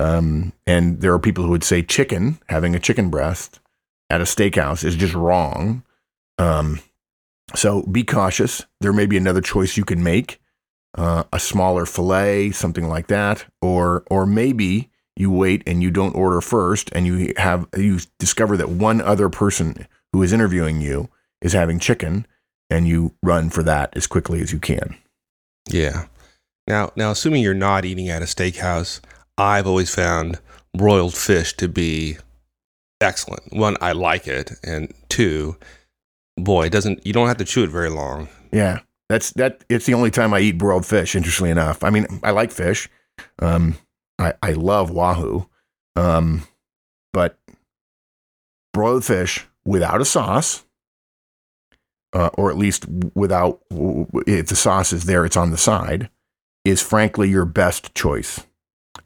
Um, 0.00 0.52
and 0.66 1.00
there 1.00 1.12
are 1.12 1.18
people 1.18 1.44
who 1.44 1.50
would 1.50 1.64
say 1.64 1.82
chicken, 1.82 2.38
having 2.48 2.74
a 2.74 2.80
chicken 2.80 3.10
breast 3.10 3.60
at 4.08 4.20
a 4.20 4.24
steakhouse 4.24 4.82
is 4.82 4.96
just 4.96 5.14
wrong. 5.14 5.82
Um, 6.38 6.80
so 7.54 7.82
be 7.82 8.02
cautious. 8.02 8.64
There 8.80 8.94
may 8.94 9.06
be 9.06 9.18
another 9.18 9.42
choice 9.42 9.76
you 9.76 9.84
can 9.84 10.02
make, 10.02 10.40
uh, 10.96 11.24
a 11.32 11.38
smaller 11.38 11.84
fillet, 11.84 12.52
something 12.52 12.88
like 12.88 13.08
that, 13.08 13.44
or 13.60 14.04
or 14.10 14.26
maybe 14.26 14.90
you 15.16 15.30
wait 15.30 15.62
and 15.66 15.82
you 15.82 15.90
don't 15.90 16.16
order 16.16 16.40
first, 16.40 16.90
and 16.92 17.06
you 17.06 17.32
have 17.36 17.68
you 17.76 17.98
discover 18.18 18.56
that 18.56 18.70
one 18.70 19.00
other 19.00 19.28
person 19.28 19.86
who 20.12 20.22
is 20.22 20.32
interviewing 20.32 20.80
you 20.80 21.10
is 21.42 21.52
having 21.52 21.78
chicken, 21.78 22.26
and 22.70 22.88
you 22.88 23.14
run 23.22 23.50
for 23.50 23.62
that 23.62 23.94
as 23.96 24.06
quickly 24.06 24.40
as 24.40 24.52
you 24.52 24.58
can. 24.58 24.96
Yeah. 25.68 26.06
Now, 26.66 26.92
now, 26.96 27.10
assuming 27.10 27.42
you're 27.42 27.54
not 27.54 27.84
eating 27.84 28.08
at 28.08 28.22
a 28.22 28.26
steakhouse, 28.26 29.00
I've 29.40 29.66
always 29.66 29.92
found 29.92 30.38
broiled 30.76 31.14
fish 31.14 31.56
to 31.56 31.66
be 31.66 32.18
excellent. 33.00 33.54
One, 33.54 33.78
I 33.80 33.92
like 33.92 34.28
it, 34.28 34.52
and 34.62 34.92
two, 35.08 35.56
boy, 36.36 36.66
it 36.66 36.72
doesn't. 36.72 37.06
You 37.06 37.14
don't 37.14 37.26
have 37.26 37.38
to 37.38 37.46
chew 37.46 37.64
it 37.64 37.70
very 37.70 37.88
long. 37.88 38.28
Yeah, 38.52 38.80
that's 39.08 39.30
that. 39.32 39.64
It's 39.70 39.86
the 39.86 39.94
only 39.94 40.10
time 40.10 40.34
I 40.34 40.40
eat 40.40 40.58
broiled 40.58 40.84
fish. 40.84 41.16
Interestingly 41.16 41.50
enough, 41.50 41.82
I 41.82 41.88
mean, 41.88 42.06
I 42.22 42.32
like 42.32 42.50
fish. 42.50 42.88
Um, 43.38 43.78
I 44.18 44.34
I 44.42 44.52
love 44.52 44.90
wahoo, 44.90 45.48
um, 45.96 46.42
but 47.14 47.38
broiled 48.74 49.06
fish 49.06 49.46
without 49.64 50.02
a 50.02 50.04
sauce, 50.04 50.64
uh, 52.12 52.28
or 52.34 52.50
at 52.50 52.58
least 52.58 52.84
without 53.14 53.62
if 54.26 54.48
the 54.48 54.56
sauce 54.56 54.92
is 54.92 55.04
there, 55.06 55.24
it's 55.24 55.36
on 55.38 55.50
the 55.50 55.56
side, 55.56 56.10
is 56.62 56.82
frankly 56.82 57.30
your 57.30 57.46
best 57.46 57.94
choice. 57.94 58.44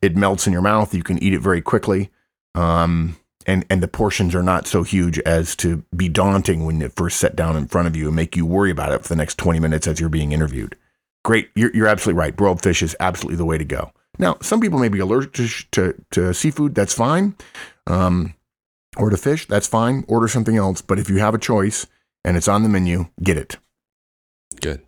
It 0.05 0.17
melts 0.17 0.47
in 0.47 0.53
your 0.53 0.63
mouth. 0.63 0.95
You 0.95 1.03
can 1.03 1.23
eat 1.23 1.35
it 1.35 1.41
very 1.41 1.63
quickly. 1.63 2.11
Um, 2.55 3.17
and 3.47 3.65
and 3.69 3.83
the 3.83 3.89
portions 3.89 4.35
are 4.35 4.43
not 4.43 4.67
so 4.67 4.83
huge 4.83 5.19
as 5.21 5.57
to 5.57 5.85
be 5.95 6.09
daunting 6.09 6.65
when 6.65 6.81
it 6.83 6.95
first 6.95 7.19
set 7.19 7.37
down 7.37 7.57
in 7.57 7.67
front 7.67 7.89
of 7.89 7.97
you 7.97 8.07
and 8.07 8.17
make 8.17 8.37
you 8.37 8.47
worry 8.47 8.71
about 8.71 8.93
it 8.93 9.03
for 9.03 9.09
the 9.09 9.17
next 9.17 9.39
20 9.39 9.59
minutes 9.61 9.87
as 9.87 10.01
you're 10.01 10.09
being 10.09 10.33
interviewed. 10.33 10.77
Great, 11.25 11.51
you're, 11.55 11.75
you're 11.75 11.87
absolutely 11.87 12.19
right. 12.19 12.37
Broiled 12.37 12.63
fish 12.63 12.83
is 12.83 12.95
absolutely 13.01 13.37
the 13.37 13.45
way 13.45 13.57
to 13.57 13.65
go. 13.65 13.93
Now, 14.19 14.37
some 14.41 14.61
people 14.61 14.79
may 14.79 14.89
be 14.89 14.99
allergic 15.01 15.33
to, 15.35 15.49
to, 15.73 16.05
to 16.13 16.35
seafood. 16.35 16.75
That's 16.75 16.93
fine. 16.93 17.35
Um, 17.87 18.35
or 18.97 19.11
to 19.11 19.17
fish. 19.17 19.47
That's 19.47 19.67
fine. 19.67 20.05
Order 20.07 20.29
something 20.29 20.57
else. 20.57 20.83
But 20.83 20.99
if 20.99 21.09
you 21.09 21.17
have 21.19 21.35
a 21.35 21.39
choice 21.39 21.87
and 22.25 22.37
it's 22.37 22.47
on 22.47 22.63
the 22.63 22.69
menu, 22.69 23.07
get 23.23 23.37
it. 23.37 23.57
Good. 24.61 24.83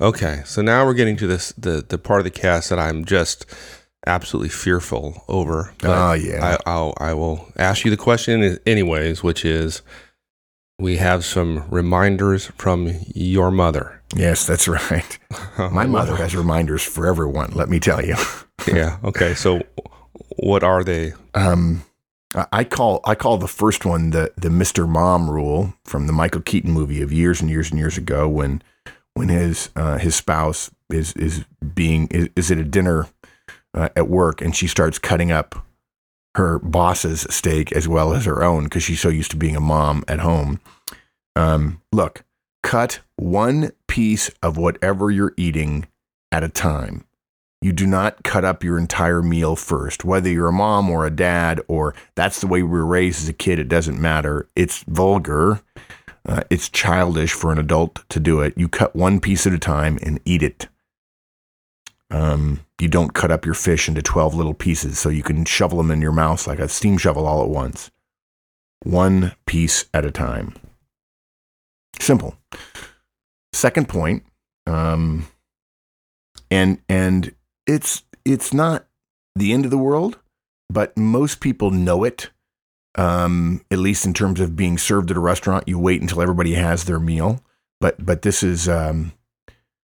Okay, 0.00 0.42
so 0.44 0.62
now 0.62 0.84
we're 0.86 0.94
getting 0.94 1.16
to 1.18 1.26
this 1.26 1.52
the 1.58 1.84
the 1.86 1.98
part 1.98 2.20
of 2.20 2.24
the 2.24 2.30
cast 2.30 2.70
that 2.70 2.78
I'm 2.78 3.04
just 3.04 3.44
absolutely 4.06 4.48
fearful 4.48 5.24
over. 5.28 5.72
Oh, 5.82 6.12
yeah. 6.12 6.56
I, 6.66 6.70
I'll 6.70 6.94
I 6.98 7.14
will 7.14 7.46
ask 7.56 7.84
you 7.84 7.90
the 7.90 7.96
question 7.96 8.58
anyways, 8.66 9.22
which 9.22 9.44
is, 9.44 9.82
we 10.78 10.96
have 10.96 11.24
some 11.24 11.68
reminders 11.70 12.46
from 12.56 12.90
your 13.14 13.50
mother. 13.50 14.00
yes, 14.16 14.46
that's 14.46 14.66
right. 14.66 15.18
My 15.58 15.86
mother 15.86 16.16
has 16.16 16.34
reminders 16.34 16.82
for 16.82 17.06
everyone, 17.06 17.50
let 17.52 17.68
me 17.68 17.78
tell 17.78 18.04
you. 18.04 18.16
yeah. 18.66 18.96
Okay. 19.04 19.34
So, 19.34 19.60
what 20.36 20.62
are 20.64 20.82
they? 20.82 21.12
um, 21.34 21.82
I- 22.34 22.46
I 22.52 22.64
call 22.64 23.00
I 23.04 23.14
call 23.16 23.36
the 23.38 23.48
first 23.48 23.84
one 23.84 24.10
the 24.10 24.32
the 24.36 24.48
Mr. 24.48 24.88
Mom 24.88 25.28
rule 25.28 25.74
from 25.84 26.06
the 26.06 26.12
Michael 26.12 26.40
Keaton 26.40 26.70
movie 26.72 27.02
of 27.02 27.12
years 27.12 27.40
and 27.40 27.50
years 27.50 27.70
and 27.70 27.78
years 27.78 27.98
ago 27.98 28.28
when 28.28 28.62
when 29.14 29.28
his 29.28 29.68
uh, 29.76 29.98
his 29.98 30.14
spouse 30.14 30.70
is 30.88 31.12
is 31.14 31.44
being 31.74 32.06
is, 32.12 32.28
is 32.36 32.50
at 32.52 32.58
a 32.58 32.64
dinner 32.64 33.06
uh, 33.74 33.88
at 33.96 34.08
work 34.08 34.40
and 34.40 34.54
she 34.54 34.66
starts 34.66 34.98
cutting 34.98 35.30
up 35.30 35.66
her 36.36 36.58
boss's 36.60 37.26
steak 37.30 37.72
as 37.72 37.88
well 37.88 38.12
as 38.14 38.24
her 38.24 38.42
own 38.42 38.64
because 38.64 38.82
she's 38.82 39.00
so 39.00 39.08
used 39.08 39.30
to 39.32 39.36
being 39.36 39.56
a 39.56 39.60
mom 39.60 40.04
at 40.06 40.20
home. 40.20 40.60
Um, 41.34 41.82
look, 41.92 42.24
cut 42.62 43.00
one 43.16 43.72
piece 43.88 44.30
of 44.42 44.56
whatever 44.56 45.10
you're 45.10 45.34
eating 45.36 45.86
at 46.30 46.44
a 46.44 46.48
time. 46.48 47.04
You 47.62 47.72
do 47.72 47.86
not 47.86 48.22
cut 48.22 48.44
up 48.44 48.64
your 48.64 48.78
entire 48.78 49.22
meal 49.22 49.54
first. 49.54 50.04
Whether 50.04 50.30
you're 50.30 50.48
a 50.48 50.52
mom 50.52 50.88
or 50.88 51.04
a 51.04 51.10
dad, 51.10 51.60
or 51.68 51.94
that's 52.14 52.40
the 52.40 52.46
way 52.46 52.62
we 52.62 52.70
were 52.70 52.86
raised 52.86 53.22
as 53.22 53.28
a 53.28 53.34
kid, 53.34 53.58
it 53.58 53.68
doesn't 53.68 54.00
matter. 54.00 54.48
It's 54.56 54.82
vulgar. 54.84 55.60
Uh, 56.26 56.42
it's 56.48 56.70
childish 56.70 57.32
for 57.32 57.52
an 57.52 57.58
adult 57.58 58.08
to 58.08 58.20
do 58.20 58.40
it. 58.40 58.54
You 58.56 58.68
cut 58.68 58.96
one 58.96 59.20
piece 59.20 59.46
at 59.46 59.52
a 59.52 59.58
time 59.58 59.98
and 60.02 60.20
eat 60.24 60.42
it. 60.42 60.68
Um, 62.10 62.60
you 62.82 62.88
don't 62.88 63.14
cut 63.14 63.30
up 63.30 63.44
your 63.44 63.54
fish 63.54 63.88
into 63.88 64.02
12 64.02 64.34
little 64.34 64.54
pieces 64.54 64.98
so 64.98 65.08
you 65.08 65.22
can 65.22 65.44
shovel 65.44 65.78
them 65.78 65.90
in 65.90 66.00
your 66.00 66.12
mouth 66.12 66.46
like 66.46 66.58
a 66.58 66.68
steam 66.68 66.98
shovel 66.98 67.26
all 67.26 67.42
at 67.42 67.48
once. 67.48 67.90
One 68.82 69.32
piece 69.46 69.86
at 69.92 70.06
a 70.06 70.10
time. 70.10 70.54
Simple. 71.98 72.36
Second 73.52 73.88
point, 73.88 74.24
um, 74.66 75.26
and 76.50 76.80
and 76.88 77.34
it's 77.66 78.04
it's 78.24 78.54
not 78.54 78.86
the 79.34 79.52
end 79.52 79.64
of 79.64 79.70
the 79.70 79.78
world, 79.78 80.18
but 80.70 80.96
most 80.96 81.40
people 81.40 81.70
know 81.70 82.04
it. 82.04 82.30
Um, 82.96 83.64
at 83.70 83.78
least 83.78 84.04
in 84.04 84.14
terms 84.14 84.40
of 84.40 84.56
being 84.56 84.76
served 84.76 85.10
at 85.10 85.16
a 85.16 85.20
restaurant, 85.20 85.68
you 85.68 85.78
wait 85.78 86.00
until 86.00 86.22
everybody 86.22 86.54
has 86.54 86.84
their 86.84 86.98
meal. 86.98 87.44
But 87.80 88.04
but 88.04 88.22
this 88.22 88.42
is 88.42 88.68
um, 88.68 89.12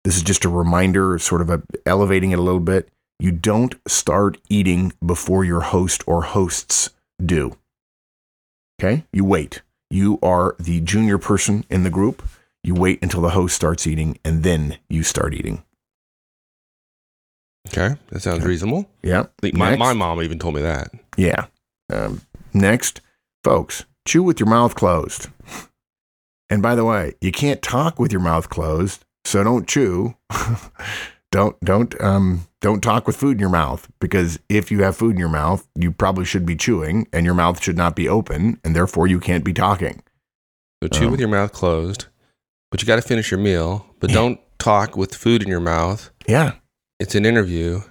this 0.04 0.16
is 0.16 0.24
just 0.24 0.46
a 0.46 0.50
reminder, 0.50 1.18
sort 1.20 1.42
of 1.42 1.50
a, 1.50 1.62
elevating 1.86 2.32
it 2.32 2.40
a 2.40 2.42
little 2.42 2.60
bit. 2.60 2.90
You 3.20 3.32
don't 3.32 3.76
start 3.88 4.38
eating 4.50 4.94
before 5.06 5.46
your 5.46 5.62
host 5.62 6.04
or 6.08 6.24
hosts 6.24 6.90
do. 7.24 7.56
Okay, 8.80 9.06
you 9.14 9.24
wait. 9.24 9.62
You 9.92 10.18
are 10.24 10.56
the 10.60 10.82
junior 10.82 11.18
person 11.18 11.66
in 11.70 11.84
the 11.84 11.90
group. 11.90 12.24
You 12.64 12.74
wait 12.74 13.00
until 13.02 13.22
the 13.22 13.32
host 13.32 13.56
starts 13.56 13.86
eating, 13.86 14.18
and 14.26 14.44
then 14.44 14.78
you 14.90 15.04
start 15.04 15.34
eating. 15.34 15.64
Okay, 17.68 17.96
that 18.10 18.22
sounds 18.22 18.44
reasonable. 18.44 18.90
Yeah. 19.04 19.28
My, 19.54 19.76
my 19.76 19.94
mom 19.94 20.22
even 20.24 20.40
told 20.40 20.56
me 20.56 20.62
that. 20.64 20.92
Yeah. 21.16 21.46
Um, 21.92 22.22
next, 22.54 23.02
folks, 23.44 23.86
chew 24.08 24.24
with 24.24 24.40
your 24.40 24.50
mouth 24.50 24.74
closed. 24.74 25.28
And 26.50 26.62
by 26.62 26.76
the 26.76 26.86
way, 26.86 27.14
you 27.22 27.32
can't 27.32 27.62
talk 27.62 28.00
with 28.00 28.12
your 28.12 28.22
mouth 28.22 28.50
closed, 28.50 29.06
so 29.26 29.44
don't 29.44 29.68
chew. 29.68 30.16
don't 31.32 31.60
don't 31.62 32.00
um 32.02 32.48
don't 32.60 32.82
talk 32.82 33.08
with 33.08 33.16
food 33.16 33.34
in 33.34 33.40
your 33.40 33.50
mouth 33.50 33.90
because 34.00 34.38
if 34.50 34.70
you 34.72 34.84
have 34.84 34.96
food 34.98 35.12
in 35.12 35.18
your 35.20 35.30
mouth, 35.30 35.68
you 35.76 35.92
probably 35.92 36.26
should 36.26 36.46
be 36.46 36.56
chewing, 36.56 37.08
and 37.14 37.26
your 37.26 37.34
mouth 37.36 37.62
should 37.64 37.78
not 37.78 37.96
be 37.96 38.08
open, 38.10 38.60
and 38.64 38.76
therefore 38.76 39.08
you 39.08 39.20
can't 39.20 39.44
be 39.44 39.54
talking. 39.54 40.04
So 40.84 40.90
chew 40.90 41.08
Oh. 41.08 41.12
with 41.12 41.20
your 41.20 41.30
mouth 41.30 41.52
closed, 41.54 42.06
but 42.70 42.82
you 42.82 42.88
got 42.88 42.96
to 42.98 43.02
finish 43.02 43.32
your 43.32 43.40
meal. 43.40 43.86
But 44.00 44.10
Yeah. 44.10 44.16
don't 44.16 44.40
talk 44.60 44.96
with 44.98 45.16
food 45.16 45.42
in 45.42 45.48
your 45.48 45.60
mouth. 45.60 46.12
Yeah. 46.28 46.54
It's 47.00 47.16
an 47.16 47.26
interview, 47.26 47.82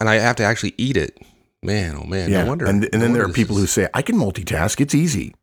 and 0.00 0.08
I 0.08 0.14
have 0.16 0.36
to 0.36 0.42
actually 0.44 0.74
eat 0.78 0.96
it. 0.96 1.18
Man, 1.62 1.96
oh 2.02 2.04
man, 2.06 2.30
yeah. 2.30 2.42
no 2.42 2.48
wonder. 2.50 2.66
and 2.66 2.84
and 2.84 2.92
no 2.94 2.98
then 3.00 3.12
there 3.14 3.24
are 3.24 3.32
people 3.32 3.56
who 3.56 3.66
say 3.66 3.88
I 3.94 4.02
can 4.02 4.16
multitask. 4.16 4.80
It's 4.80 4.94
easy. 4.94 5.34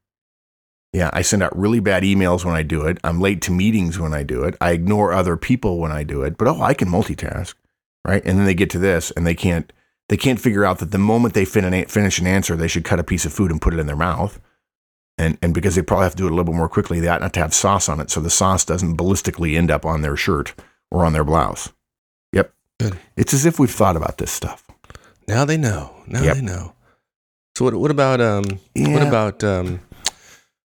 Yeah, 0.93 1.09
I 1.13 1.21
send 1.21 1.41
out 1.41 1.57
really 1.57 1.79
bad 1.79 2.03
emails 2.03 2.43
when 2.43 2.53
I 2.55 2.63
do 2.63 2.85
it. 2.85 2.97
I'm 3.03 3.21
late 3.21 3.41
to 3.43 3.51
meetings 3.51 3.97
when 3.97 4.13
I 4.13 4.23
do 4.23 4.43
it. 4.43 4.55
I 4.59 4.71
ignore 4.71 5.13
other 5.13 5.37
people 5.37 5.79
when 5.79 5.91
I 5.91 6.03
do 6.03 6.21
it. 6.23 6.37
But 6.37 6.49
oh, 6.49 6.61
I 6.61 6.73
can 6.73 6.89
multitask, 6.89 7.53
right? 8.05 8.21
And 8.25 8.37
then 8.37 8.45
they 8.45 8.53
get 8.53 8.69
to 8.71 8.79
this 8.79 9.11
and 9.11 9.25
they 9.25 9.35
can't 9.35 9.71
they 10.09 10.17
can't 10.17 10.41
figure 10.41 10.65
out 10.65 10.79
that 10.79 10.91
the 10.91 10.97
moment 10.97 11.33
they 11.33 11.45
fin- 11.45 11.85
finish 11.85 12.19
an 12.19 12.27
answer, 12.27 12.57
they 12.57 12.67
should 12.67 12.83
cut 12.83 12.99
a 12.99 13.03
piece 13.05 13.25
of 13.25 13.31
food 13.31 13.49
and 13.51 13.61
put 13.61 13.73
it 13.73 13.79
in 13.79 13.87
their 13.87 13.95
mouth. 13.95 14.39
And 15.17 15.37
and 15.41 15.53
because 15.53 15.75
they 15.75 15.81
probably 15.81 16.03
have 16.05 16.15
to 16.15 16.17
do 16.17 16.25
it 16.25 16.31
a 16.31 16.35
little 16.35 16.51
bit 16.51 16.57
more 16.57 16.67
quickly, 16.67 16.99
they 16.99 17.07
ought 17.07 17.21
not 17.21 17.31
to 17.33 17.39
have 17.39 17.53
sauce 17.53 17.87
on 17.87 18.01
it, 18.01 18.09
so 18.11 18.19
the 18.19 18.29
sauce 18.29 18.65
doesn't 18.65 18.97
ballistically 18.97 19.55
end 19.57 19.71
up 19.71 19.85
on 19.85 20.01
their 20.01 20.17
shirt 20.17 20.53
or 20.89 21.05
on 21.05 21.13
their 21.13 21.23
blouse. 21.23 21.71
Yep, 22.33 22.51
Good. 22.79 22.97
it's 23.15 23.33
as 23.33 23.45
if 23.45 23.59
we've 23.59 23.71
thought 23.71 23.95
about 23.95 24.17
this 24.17 24.31
stuff. 24.31 24.65
now 25.27 25.45
they 25.45 25.57
know. 25.57 25.95
Now 26.07 26.23
Yep. 26.23 26.35
they 26.35 26.41
know. 26.41 26.73
So 27.55 27.63
what? 27.65 27.75
What 27.75 27.91
about 27.91 28.19
um? 28.19 28.43
What 28.75 29.03
about 29.07 29.43
um? 29.43 29.79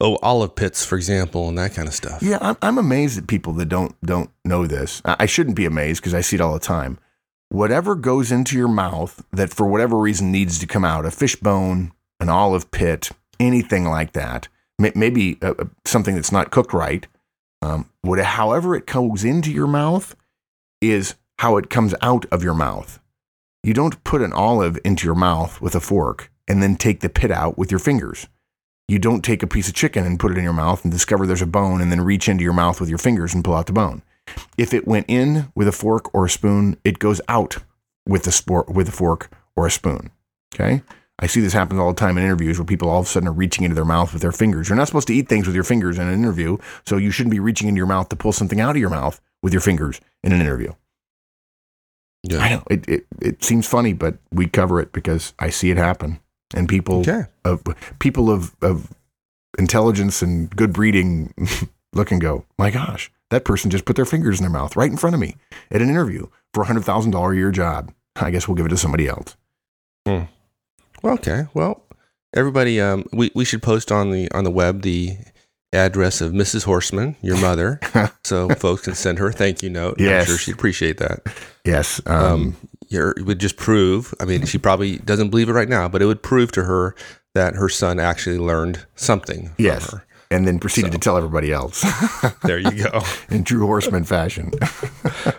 Oh, 0.03 0.19
olive 0.23 0.57
pits, 0.57 0.85
for 0.85 0.97
example, 0.97 1.49
and 1.49 1.57
that 1.57 1.75
kind 1.75 1.89
of 1.89 1.95
stuff. 1.95 2.23
Yeah, 2.23 2.39
I'm, 2.41 2.57
I'm 2.61 2.79
amazed 2.79 3.17
at 3.19 3.27
people 3.29 3.53
that 3.55 3.67
don't 3.67 3.95
don't 4.03 4.31
know 4.45 4.67
this. 4.67 5.01
I 5.05 5.27
shouldn't 5.27 5.57
be 5.57 5.65
amazed 5.65 6.03
because 6.03 6.15
I 6.15 6.21
see 6.21 6.37
it 6.37 6.43
all 6.43 6.53
the 6.53 6.61
time. 6.61 6.99
Whatever 7.49 7.95
goes 7.95 8.33
into 8.33 8.57
your 8.57 8.69
mouth 8.69 9.25
that 9.33 9.55
for 9.55 9.67
whatever 9.67 9.97
reason 9.97 10.33
needs 10.33 10.59
to 10.59 10.67
come 10.67 10.85
out, 10.85 11.07
a 11.07 11.11
fish 11.11 11.37
bone, 11.37 11.93
an 12.19 12.29
olive 12.29 12.71
pit, 12.71 13.11
anything 13.39 13.85
like 13.85 14.13
that 14.13 14.49
maybe 14.95 15.39
uh, 15.43 15.55
uh, 15.59 15.65
something 15.85 16.15
that's 16.15 16.33
not 16.33 16.51
cooked 16.51 16.73
right, 16.73 17.07
um, 17.61 17.89
what, 18.03 18.19
however 18.19 18.75
it 18.75 18.87
goes 18.87 19.25
into 19.25 19.53
your 19.53 19.67
mouth 19.67 20.17
is 20.81 21.15
how 21.39 21.57
it 21.57 21.71
comes 21.71 21.95
out 22.03 22.27
of 22.27 22.43
your 22.43 22.55
mouth. 22.55 22.99
You 23.63 23.75
don't 23.75 24.03
put 24.03 24.23
an 24.23 24.33
olive 24.33 24.79
into 24.85 25.07
your 25.07 25.15
mouth 25.15 25.61
with 25.61 25.75
a 25.75 25.81
fork 25.81 26.31
and 26.49 26.63
then 26.63 26.77
take 26.77 27.01
the 27.01 27.09
pit 27.09 27.31
out 27.31 27.57
with 27.57 27.71
your 27.71 27.79
fingers. 27.79 28.27
You 28.89 28.99
don't 28.99 29.25
take 29.25 29.43
a 29.43 29.47
piece 29.47 29.69
of 29.69 29.75
chicken 29.75 30.05
and 30.05 30.19
put 30.19 30.33
it 30.33 30.39
in 30.39 30.45
your 30.45 30.53
mouth 30.53 30.85
and 30.85 30.93
discover 30.93 31.27
there's 31.27 31.43
a 31.43 31.47
bone 31.47 31.81
and 31.81 31.91
then 31.91 32.01
reach 32.01 32.29
into 32.29 32.45
your 32.45 32.53
mouth 32.53 32.81
with 32.81 32.89
your 32.89 32.99
fingers 32.99 33.35
and 33.35 33.45
pull 33.45 33.55
out 33.55 33.67
the 33.67 33.73
bone. 33.73 34.03
If 34.59 34.75
it 34.75 34.87
went 34.87 35.07
in 35.09 35.51
with 35.55 35.69
a 35.69 35.73
fork 35.73 36.15
or 36.15 36.27
a 36.27 36.31
spoon, 36.31 36.77
it 36.85 36.99
goes 36.99 37.21
out 37.29 37.59
with 38.07 38.31
sport 38.33 38.69
with 38.69 38.89
a 38.89 38.93
fork 38.93 39.31
or 39.57 39.67
a 39.67 39.71
spoon. 39.71 40.11
Okay? 40.55 40.83
I 41.19 41.27
see 41.27 41.41
this 41.41 41.53
happen 41.53 41.79
all 41.79 41.93
the 41.93 42.01
time 42.01 42.19
in 42.19 42.25
interviews 42.25 42.59
where 42.59 42.67
people 42.67 42.89
all 42.89 43.01
of 43.01 43.07
a 43.07 43.09
sudden 43.09 43.29
are 43.29 43.33
reaching 43.33 43.65
into 43.65 43.75
their 43.77 43.85
mouth 43.85 44.13
with 44.13 44.23
their 44.23 44.33
fingers. 44.33 44.69
You're 44.69 44.77
not 44.77 44.89
supposed 44.89 45.07
to 45.09 45.15
eat 45.15 45.29
things 45.29 45.47
with 45.47 45.55
your 45.55 45.65
fingers 45.65 45.99
in 45.99 46.09
an 46.09 46.15
interview, 46.15 46.59
so 46.85 46.97
you 46.97 47.11
shouldn't 47.11 47.31
be 47.31 47.41
reaching 47.41 47.69
into 47.69 47.79
your 47.79 47.87
mouth 47.87 48.09
to 48.09 48.17
pull 48.17 48.33
something 48.33 48.61
out 48.61 48.71
of 48.71 48.79
your 48.81 48.91
mouth 48.91 49.21
with 49.43 49.53
your 49.53 49.61
fingers 49.61 50.01
in 50.23 50.33
an 50.33 50.41
interview. 50.41 50.73
Yeah. 52.25 52.39
I 52.39 52.49
know 52.51 52.63
it, 52.71 52.89
it, 52.89 53.07
it 53.21 53.45
seems 53.45 53.67
funny, 53.67 53.93
but 53.93 54.17
we 54.33 54.49
cover 54.49 54.81
it 54.81 54.93
because 54.93 55.33
I 55.39 55.51
see 55.51 55.71
it 55.71 55.77
happen. 55.77 56.21
And 56.55 56.69
people 56.69 57.01
Okay. 57.01 57.23
of 57.45 57.63
people 57.99 58.31
of, 58.31 58.55
of 58.63 58.91
intelligence 59.59 60.23
and 60.23 60.55
good 60.55 60.73
breeding 60.73 61.33
look 61.93 62.11
and 62.11 62.21
go, 62.21 62.45
my 62.59 62.71
gosh, 62.71 63.11
that 63.31 63.45
person 63.45 63.71
just 63.71 63.85
put 63.85 63.97
their 63.97 64.05
fingers 64.05 64.39
in 64.39 64.45
their 64.45 64.51
mouth 64.53 64.77
right 64.77 64.91
in 64.91 64.97
front 64.97 65.15
of 65.15 65.21
me 65.21 65.37
at 65.71 65.81
an 65.83 65.89
interview 65.89 66.27
for 66.55 66.63
a 66.63 66.67
hundred 66.67 66.85
thousand 66.85 67.11
dollar 67.13 67.33
a 67.33 67.37
year 67.37 67.51
job. 67.51 67.93
I 68.17 68.31
guess 68.31 68.47
we'll 68.47 68.57
give 68.57 68.67
it 68.67 68.71
to 68.71 68.77
somebody 68.77 69.09
else. 69.09 69.37
Well, 70.07 70.29
okay. 71.05 71.47
Well, 71.55 71.83
everybody, 72.35 72.81
um, 72.81 73.07
we, 73.13 73.31
we 73.35 73.45
should 73.45 73.63
post 73.63 73.91
on 73.91 74.11
the 74.11 74.31
on 74.33 74.45
the 74.45 74.51
web 74.51 74.83
the 74.83 75.17
address 75.73 76.21
of 76.21 76.33
Mrs. 76.33 76.67
Horstman, 76.67 77.17
your 77.23 77.39
mother, 77.41 77.81
so 78.25 78.49
folks 78.51 78.83
can 78.83 78.95
send 78.95 79.19
her 79.19 79.29
a 79.29 79.33
thank 79.33 79.63
you 79.63 79.71
note. 79.71 79.97
I'm 80.01 80.27
sure 80.27 80.37
she'd 80.39 80.55
appreciate 80.55 80.99
that. 80.99 81.23
Yes. 81.65 82.01
Um, 82.07 82.17
Um, 82.25 82.57
your, 82.93 83.11
it 83.13 83.25
would 83.25 83.39
just 83.39 83.57
prove. 83.57 84.15
I 84.21 84.25
mean, 84.25 84.45
she 84.47 84.59
probably 84.59 84.99
doesn't 84.99 85.31
believe 85.31 85.49
it 85.49 85.53
right 85.53 85.69
now, 85.69 85.89
but 85.89 86.03
it 86.03 86.07
would 86.07 86.23
prove 86.23 86.53
to 86.53 86.65
her 86.65 86.95
that 87.35 87.55
her 87.55 87.69
son 87.69 87.99
actually 87.99 88.39
learned 88.39 88.85
something. 88.95 89.47
from 89.47 89.55
Yes. 89.59 89.91
her. 89.91 90.05
and 90.31 90.47
then 90.47 90.59
proceeded 90.59 90.93
so. 90.93 90.99
to 90.99 90.99
tell 90.99 91.17
everybody 91.19 91.53
else 91.53 91.85
There 92.45 92.59
you 92.59 92.85
go. 92.85 93.03
in 93.31 93.45
true 93.45 93.67
Horstman 93.67 94.07
fashion. 94.07 94.51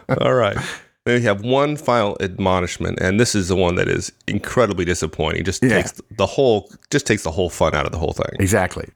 All 0.22 0.34
right. 0.36 0.58
Then 1.06 1.16
we 1.16 1.22
have 1.24 1.42
one 1.42 1.76
final 1.78 2.16
admonishment, 2.22 3.00
and 3.02 3.20
this 3.20 3.36
is 3.36 3.48
the 3.50 3.56
one 3.56 3.76
that 3.76 3.88
is 3.90 4.12
incredibly 4.28 4.86
disappointing. 4.86 5.44
Just 5.44 5.64
Yeah. 5.64 5.82
takes 5.82 6.00
the 6.12 6.26
whole, 6.26 6.72
just 6.92 7.06
takes 7.08 7.24
the 7.24 7.32
whole 7.32 7.50
fun 7.50 7.74
out 7.76 7.86
of 7.86 7.92
the 7.92 7.98
whole 7.98 8.14
thing. 8.14 8.36
Exactly. 8.40 8.88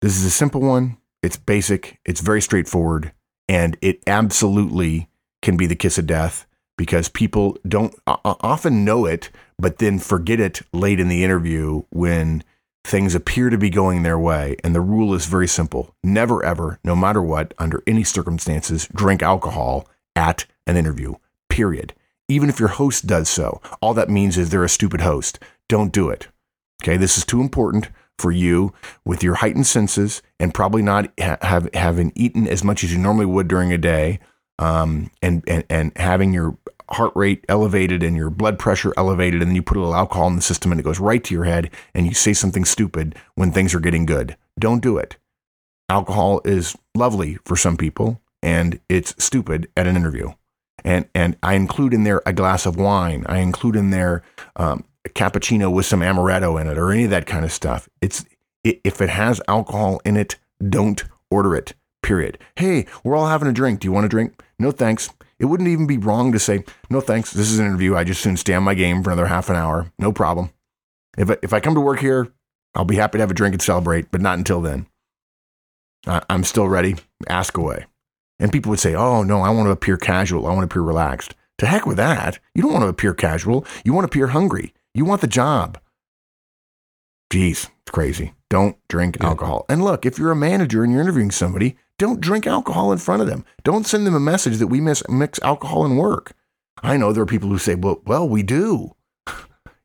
This 0.00 0.16
is 0.16 0.24
a 0.24 0.30
simple 0.30 0.60
one. 0.60 0.96
It's 1.22 1.36
basic. 1.36 1.98
It's 2.06 2.20
very 2.20 2.40
straightforward, 2.40 3.12
and 3.48 3.76
it 3.82 4.00
absolutely 4.06 5.08
can 5.42 5.56
be 5.56 5.66
the 5.66 5.74
kiss 5.76 5.98
of 5.98 6.06
death 6.06 6.46
because 6.78 7.10
people 7.10 7.58
don't 7.68 7.94
often 8.06 8.86
know 8.86 9.04
it, 9.04 9.28
but 9.58 9.76
then 9.76 9.98
forget 9.98 10.40
it 10.40 10.62
late 10.72 11.00
in 11.00 11.08
the 11.08 11.22
interview 11.22 11.82
when 11.90 12.42
things 12.84 13.14
appear 13.14 13.50
to 13.50 13.58
be 13.58 13.68
going 13.68 14.02
their 14.02 14.18
way. 14.18 14.56
And 14.64 14.74
the 14.74 14.80
rule 14.80 15.12
is 15.12 15.26
very 15.26 15.48
simple: 15.48 15.94
never, 16.02 16.42
ever, 16.42 16.78
no 16.82 16.96
matter 16.96 17.20
what, 17.20 17.52
under 17.58 17.82
any 17.86 18.04
circumstances, 18.04 18.88
drink 18.94 19.22
alcohol 19.22 19.86
at 20.16 20.46
an 20.66 20.78
interview. 20.78 21.16
Period. 21.50 21.92
Even 22.28 22.48
if 22.48 22.60
your 22.60 22.68
host 22.68 23.06
does 23.06 23.28
so, 23.28 23.60
all 23.82 23.92
that 23.94 24.08
means 24.08 24.38
is 24.38 24.50
they're 24.50 24.64
a 24.64 24.68
stupid 24.68 25.00
host. 25.00 25.38
Don't 25.68 25.92
do 25.92 26.08
it. 26.08 26.28
Okay, 26.82 26.96
this 26.96 27.18
is 27.18 27.26
too 27.26 27.40
important 27.40 27.88
for 28.18 28.30
you 28.30 28.72
with 29.04 29.22
your 29.22 29.36
heightened 29.36 29.66
senses 29.66 30.22
and 30.38 30.54
probably 30.54 30.82
not 30.82 31.10
ha- 31.20 31.38
have 31.42 31.68
having 31.74 32.12
eaten 32.14 32.46
as 32.46 32.62
much 32.62 32.84
as 32.84 32.92
you 32.92 32.98
normally 32.98 33.26
would 33.26 33.48
during 33.48 33.72
a 33.72 33.78
day, 33.78 34.20
um, 34.58 35.10
and 35.22 35.42
and 35.46 35.64
and 35.68 35.92
having 35.96 36.32
your 36.32 36.56
heart 36.90 37.12
rate 37.14 37.44
elevated 37.48 38.02
and 38.02 38.16
your 38.16 38.30
blood 38.30 38.58
pressure 38.58 38.92
elevated, 38.96 39.42
and 39.42 39.50
then 39.50 39.56
you 39.56 39.62
put 39.62 39.76
a 39.76 39.80
little 39.80 39.94
alcohol 39.94 40.28
in 40.28 40.36
the 40.36 40.42
system 40.42 40.72
and 40.72 40.80
it 40.80 40.84
goes 40.84 41.00
right 41.00 41.22
to 41.24 41.34
your 41.34 41.44
head, 41.44 41.70
and 41.94 42.06
you 42.06 42.14
say 42.14 42.32
something 42.32 42.64
stupid 42.64 43.14
when 43.34 43.52
things 43.52 43.74
are 43.74 43.80
getting 43.80 44.06
good. 44.06 44.36
Don't 44.58 44.82
do 44.82 44.98
it. 44.98 45.16
Alcohol 45.88 46.40
is 46.44 46.76
lovely 46.94 47.38
for 47.44 47.56
some 47.56 47.76
people, 47.76 48.20
and 48.42 48.80
it's 48.88 49.14
stupid 49.22 49.68
at 49.76 49.86
an 49.86 49.96
interview. 49.96 50.32
And 50.84 51.08
and 51.14 51.36
I 51.42 51.54
include 51.54 51.94
in 51.94 52.04
there 52.04 52.22
a 52.24 52.32
glass 52.32 52.66
of 52.66 52.76
wine. 52.76 53.24
I 53.28 53.38
include 53.38 53.76
in 53.76 53.90
there 53.90 54.22
um, 54.56 54.84
a 55.04 55.08
cappuccino 55.08 55.72
with 55.72 55.86
some 55.86 56.00
amaretto 56.00 56.60
in 56.60 56.66
it 56.66 56.78
or 56.78 56.90
any 56.90 57.04
of 57.04 57.10
that 57.10 57.26
kind 57.26 57.44
of 57.44 57.52
stuff. 57.52 57.88
It's 58.00 58.24
if 58.64 59.00
it 59.00 59.08
has 59.08 59.40
alcohol 59.48 60.00
in 60.04 60.16
it, 60.16 60.36
don't 60.66 61.04
order 61.30 61.54
it. 61.54 61.74
Period. 62.02 62.38
Hey, 62.56 62.86
we're 63.02 63.16
all 63.16 63.26
having 63.26 63.48
a 63.48 63.52
drink. 63.52 63.80
Do 63.80 63.86
you 63.86 63.92
want 63.92 64.06
a 64.06 64.08
drink? 64.08 64.40
No, 64.58 64.70
thanks. 64.70 65.10
It 65.38 65.44
wouldn't 65.46 65.68
even 65.68 65.86
be 65.86 65.98
wrong 65.98 66.32
to 66.32 66.38
say 66.38 66.64
no, 66.90 67.00
thanks. 67.00 67.32
This 67.32 67.50
is 67.50 67.58
an 67.58 67.66
interview. 67.66 67.94
I 67.96 68.04
just 68.04 68.20
soon 68.20 68.36
stay 68.36 68.54
on 68.54 68.64
my 68.64 68.74
game 68.74 69.02
for 69.02 69.10
another 69.10 69.26
half 69.28 69.48
an 69.48 69.56
hour. 69.56 69.92
No 69.98 70.12
problem. 70.12 70.50
If 71.16 71.30
I, 71.30 71.36
if 71.42 71.52
I 71.52 71.60
come 71.60 71.74
to 71.74 71.80
work 71.80 72.00
here, 72.00 72.28
I'll 72.74 72.84
be 72.84 72.96
happy 72.96 73.18
to 73.18 73.22
have 73.22 73.30
a 73.30 73.34
drink 73.34 73.54
and 73.54 73.62
celebrate, 73.62 74.10
but 74.10 74.20
not 74.20 74.38
until 74.38 74.60
then. 74.60 74.86
I, 76.06 76.22
I'm 76.28 76.44
still 76.44 76.68
ready. 76.68 76.96
Ask 77.28 77.56
away. 77.56 77.86
And 78.40 78.52
people 78.52 78.70
would 78.70 78.80
say, 78.80 78.94
oh, 78.94 79.22
no, 79.22 79.40
I 79.42 79.50
want 79.50 79.66
to 79.66 79.72
appear 79.72 79.96
casual. 79.96 80.46
I 80.46 80.50
want 80.50 80.60
to 80.60 80.64
appear 80.72 80.82
relaxed. 80.82 81.34
To 81.58 81.66
heck 81.66 81.86
with 81.86 81.96
that. 81.96 82.38
You 82.54 82.62
don't 82.62 82.72
want 82.72 82.84
to 82.84 82.88
appear 82.88 83.14
casual. 83.14 83.64
You 83.84 83.92
want 83.92 84.04
to 84.04 84.08
appear 84.16 84.28
hungry. 84.28 84.72
You 84.94 85.04
want 85.04 85.20
the 85.20 85.26
job. 85.26 85.78
Jeez, 87.32 87.68
it's 87.82 87.90
crazy. 87.90 88.34
Don't 88.48 88.76
drink 88.88 89.16
Yeah. 89.20 89.26
alcohol. 89.28 89.66
And 89.68 89.82
look, 89.82 90.06
if 90.06 90.18
you're 90.18 90.30
a 90.30 90.36
manager 90.36 90.82
and 90.82 90.92
you're 90.92 91.02
interviewing 91.02 91.30
somebody, 91.30 91.76
don't 91.98 92.20
drink 92.20 92.46
alcohol 92.46 92.92
in 92.92 92.98
front 92.98 93.22
of 93.22 93.28
them. 93.28 93.44
Don't 93.64 93.86
send 93.86 94.06
them 94.06 94.14
a 94.14 94.20
message 94.20 94.58
that 94.58 94.68
we 94.68 94.80
miss, 94.80 95.02
mix 95.08 95.38
alcohol 95.42 95.84
and 95.84 95.98
work. 95.98 96.32
I 96.82 96.96
know 96.96 97.12
there 97.12 97.22
are 97.24 97.26
people 97.26 97.48
who 97.48 97.58
say, 97.58 97.74
well, 97.74 98.00
well, 98.06 98.28
we 98.28 98.42
do. 98.42 98.94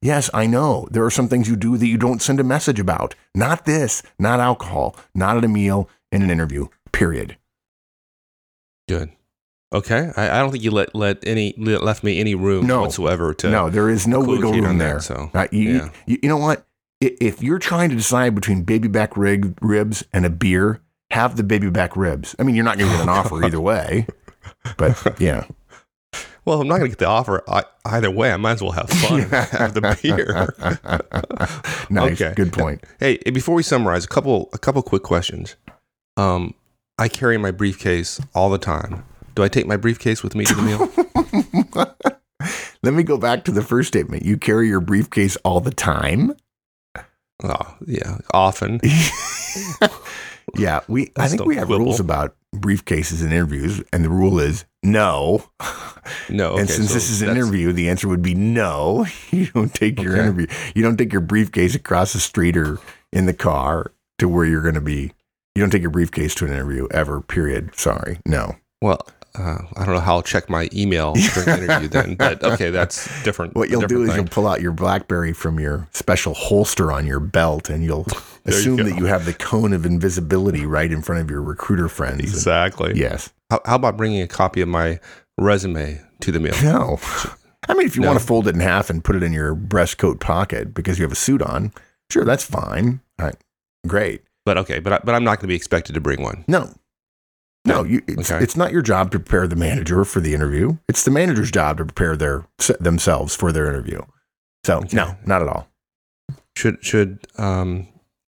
Yes, 0.02 0.30
I 0.34 0.48
know. 0.48 0.86
There 0.92 1.06
are 1.06 1.10
some 1.10 1.30
things 1.30 1.48
you 1.48 1.56
do 1.56 1.78
that 1.78 1.88
you 1.88 1.98
don't 1.98 2.22
send 2.22 2.42
a 2.42 2.44
message 2.44 2.78
about. 2.78 3.16
Not 3.34 3.64
this, 3.64 4.04
not 4.20 4.42
alcohol, 4.42 4.98
not 5.16 5.38
at 5.38 5.46
a 5.46 5.48
meal, 5.48 5.88
in 6.12 6.22
an 6.22 6.30
interview, 6.30 6.68
period. 6.92 7.38
Good. 8.90 9.12
Okay. 9.74 10.12
I, 10.18 10.30
I 10.30 10.40
don't 10.40 10.52
think 10.52 10.62
you 10.64 10.72
let 10.72 10.94
let 10.94 11.26
any 11.26 11.54
left 11.58 12.04
me 12.04 12.20
any 12.20 12.36
room 12.36 12.68
No. 12.68 12.82
whatsoever 12.82 13.34
to 13.36 13.50
no, 13.50 13.70
there 13.70 13.90
is 13.90 14.06
no 14.06 14.20
wiggle 14.20 14.52
room 14.52 14.78
there. 14.78 14.96
that. 14.96 15.04
So 15.04 15.32
Uh, 15.34 15.48
you, 15.54 15.70
yeah. 15.76 15.90
you, 16.06 16.20
you 16.24 16.28
know 16.30 16.38
what? 16.38 16.66
If 17.00 17.42
you're 17.42 17.60
trying 17.60 17.90
to 17.90 17.96
decide 17.96 18.36
between 18.36 18.64
baby 18.64 18.90
back 18.90 19.16
rig, 19.18 19.58
ribs 19.62 20.04
and 20.14 20.26
a 20.26 20.30
beer, 20.30 20.82
have 21.14 21.36
the 21.36 21.44
baby 21.44 21.70
back 21.70 21.96
ribs. 21.96 22.36
I 22.40 22.44
mean, 22.44 22.56
you're 22.56 22.66
not 22.66 22.78
going 22.78 22.90
to 22.90 22.98
get 22.98 23.04
an 23.04 23.10
offer 23.10 23.46
either 23.46 23.62
way, 23.62 24.08
but 24.78 25.20
yeah. 25.20 25.46
Well, 26.46 26.60
I'm 26.60 26.68
not 26.68 26.80
going 26.80 26.92
to 26.92 26.98
get 26.98 27.00
the 27.00 27.08
offer 27.08 27.44
I, 27.48 27.64
either 27.86 28.12
way. 28.12 28.34
I 28.34 28.38
might 28.38 28.54
as 28.54 28.62
well 28.62 28.72
have 28.72 28.90
fun 28.90 29.22
have 29.30 29.74
the 29.74 29.98
beer. 30.02 30.54
nice. 31.90 32.22
Okay. 32.22 32.34
Good 32.36 32.52
point. 32.52 32.84
hey, 33.00 33.18
before 33.32 33.56
we 33.56 33.64
summarize, 33.64 34.04
a 34.04 34.08
couple 34.08 34.50
a 34.54 34.58
couple 34.58 34.82
quick 34.82 35.04
questions. 35.04 35.56
Um, 36.18 36.54
I 36.98 37.08
carry 37.08 37.38
my 37.38 37.52
briefcase 37.52 38.20
all 38.36 38.50
the 38.50 38.58
time. 38.58 39.06
Do 39.36 39.44
I 39.44 39.48
take 39.48 39.68
my 39.68 39.78
briefcase 39.78 40.22
with 40.22 40.36
me 40.36 40.46
to 40.46 40.54
the 40.54 40.62
meal? 40.62 40.90
Let 42.84 42.94
me 42.94 43.04
go 43.04 43.18
back 43.18 43.46
to 43.46 43.52
the 43.52 43.62
first 43.64 43.88
statement. 43.88 44.26
You 44.26 44.38
carry 44.38 44.68
your 44.68 44.82
briefcase 44.82 45.38
all 45.38 45.62
the 45.62 45.72
time. 45.72 46.34
oh, 47.44 47.78
yeah, 47.88 48.18
often. 48.34 48.82
Yeah, 50.58 50.82
we. 50.88 51.12
I 51.18 51.28
think 51.28 51.46
we 51.46 51.56
have 51.56 51.68
quibble. 51.68 51.86
rules 51.86 52.00
about 52.00 52.36
briefcases 52.56 53.22
and 53.24 53.32
interviews, 53.34 53.82
and 53.92 54.04
the 54.06 54.10
rule 54.10 54.40
is 54.40 54.66
no. 54.84 55.44
No, 56.30 56.52
okay, 56.52 56.62
and 56.62 56.70
since 56.70 56.88
so 56.90 56.94
this 56.94 57.10
is 57.10 57.22
an 57.22 57.28
that's- 57.30 57.44
interview, 57.44 57.72
the 57.72 57.90
answer 57.90 58.08
would 58.08 58.22
be 58.22 58.36
no. 58.36 59.06
You 59.32 59.48
don't 59.48 59.74
take 59.74 60.02
your 60.02 60.14
Okay. 60.14 60.22
interview. 60.22 60.48
You 60.76 60.84
don't 60.84 60.98
take 60.98 61.12
your 61.12 61.22
briefcase 61.22 61.74
across 61.76 62.14
the 62.14 62.20
street 62.20 62.56
or 62.58 62.80
in 63.12 63.26
the 63.26 63.34
car 63.34 63.92
to 64.20 64.28
where 64.30 64.46
you're 64.46 64.62
going 64.62 64.76
to 64.76 64.82
be. 64.82 65.12
You 65.56 65.62
don't 65.62 65.70
take 65.70 65.82
your 65.82 65.92
briefcase 65.92 66.36
to 66.36 66.46
an 66.46 66.52
interview 66.52 66.88
ever. 66.92 67.22
Period. 67.22 67.76
Sorry, 67.76 68.20
no. 68.26 68.56
Well, 68.82 69.08
uh, 69.36 69.58
I 69.76 69.86
don't 69.86 69.96
know 69.96 70.00
how 70.02 70.16
I'll 70.16 70.22
check 70.22 70.50
my 70.50 70.70
email 70.74 71.14
during 71.34 71.46
the 71.60 71.64
interview 71.64 71.88
then, 71.88 72.16
but 72.16 72.44
okay, 72.44 72.70
that's 72.70 73.06
different. 73.24 73.56
What 73.56 73.70
you'll 73.70 73.82
do 73.82 74.04
is 74.04 74.10
thing. 74.10 74.18
you'll 74.18 74.28
pull 74.30 74.48
out 74.48 74.62
your 74.62 74.72
BlackBerry 74.72 75.34
from 75.34 75.60
your 75.60 75.88
special 75.92 76.34
holster 76.34 76.92
on 76.92 77.06
your 77.08 77.20
belt, 77.20 77.70
and 77.70 77.84
you'll 77.84 78.04
There 78.44 78.54
you 78.54 78.60
assume 78.60 78.78
that 78.90 78.98
you 78.98 79.06
have 79.06 79.26
the 79.26 79.34
cone 79.34 79.72
of 79.74 79.86
invisibility 79.86 80.66
right 80.66 80.92
in 80.92 81.02
front 81.02 81.22
of 81.22 81.30
your 81.32 81.42
recruiter 81.42 81.88
friends. 81.88 82.20
And- 82.20 82.30
exactly. 82.30 82.94
yes. 82.96 83.32
How, 83.50 83.62
how 83.66 83.76
about 83.76 83.98
bringing 83.98 84.22
a 84.22 84.28
copy 84.28 84.62
of 84.62 84.68
my 84.68 85.00
resume 85.38 86.02
to 86.22 86.32
the 86.32 86.40
meal? 86.40 86.54
No. 86.64 87.00
I 87.70 87.74
mean, 87.76 87.86
if 87.88 87.96
you 87.96 88.02
No. 88.02 88.10
want 88.10 88.20
to 88.20 88.26
fold 88.26 88.48
it 88.48 88.56
in 88.56 88.60
half 88.62 88.90
and 88.90 89.04
put 89.04 89.16
it 89.16 89.24
in 89.24 89.32
your 89.32 89.56
breast 89.56 89.98
coat 89.98 90.20
pocket 90.20 90.74
because 90.74 91.00
you 91.00 91.04
have 91.06 91.12
a 91.12 91.16
suit 91.16 91.42
on, 91.42 91.72
sure, 92.12 92.26
that's 92.26 92.44
fine. 92.44 93.00
All 93.20 93.28
right. 93.28 93.36
Great. 93.88 94.24
But 94.46 94.58
okay, 94.58 94.80
but 94.80 94.92
I, 94.94 95.00
but 95.04 95.16
I'm 95.16 95.24
not 95.24 95.38
going 95.38 95.44
to 95.44 95.48
be 95.48 95.56
expected 95.56 95.94
to 95.94 96.02
bring 96.02 96.22
one. 96.22 96.44
No. 96.50 96.74
No, 97.66 97.84
you, 97.84 98.02
it's, 98.08 98.30
Okay. 98.32 98.44
it's 98.44 98.58
not 98.58 98.72
your 98.74 98.82
job 98.82 99.12
to 99.12 99.20
prepare 99.20 99.48
the 99.48 99.56
manager 99.56 100.04
for 100.04 100.20
the 100.20 100.34
interview. 100.34 100.78
It's 100.90 101.04
the 101.04 101.12
manager's 101.12 101.50
job 101.52 101.78
to 101.78 101.86
prepare 101.86 102.18
their 102.18 102.46
themselves 102.80 103.36
for 103.36 103.52
their 103.52 103.68
interview. 103.68 104.02
So, 104.66 104.80
Okay. 104.80 104.96
no, 104.98 105.16
not 105.26 105.42
at 105.42 105.48
all. 105.48 105.68
Should 106.58 106.84
should 106.84 107.26
um, 107.38 107.88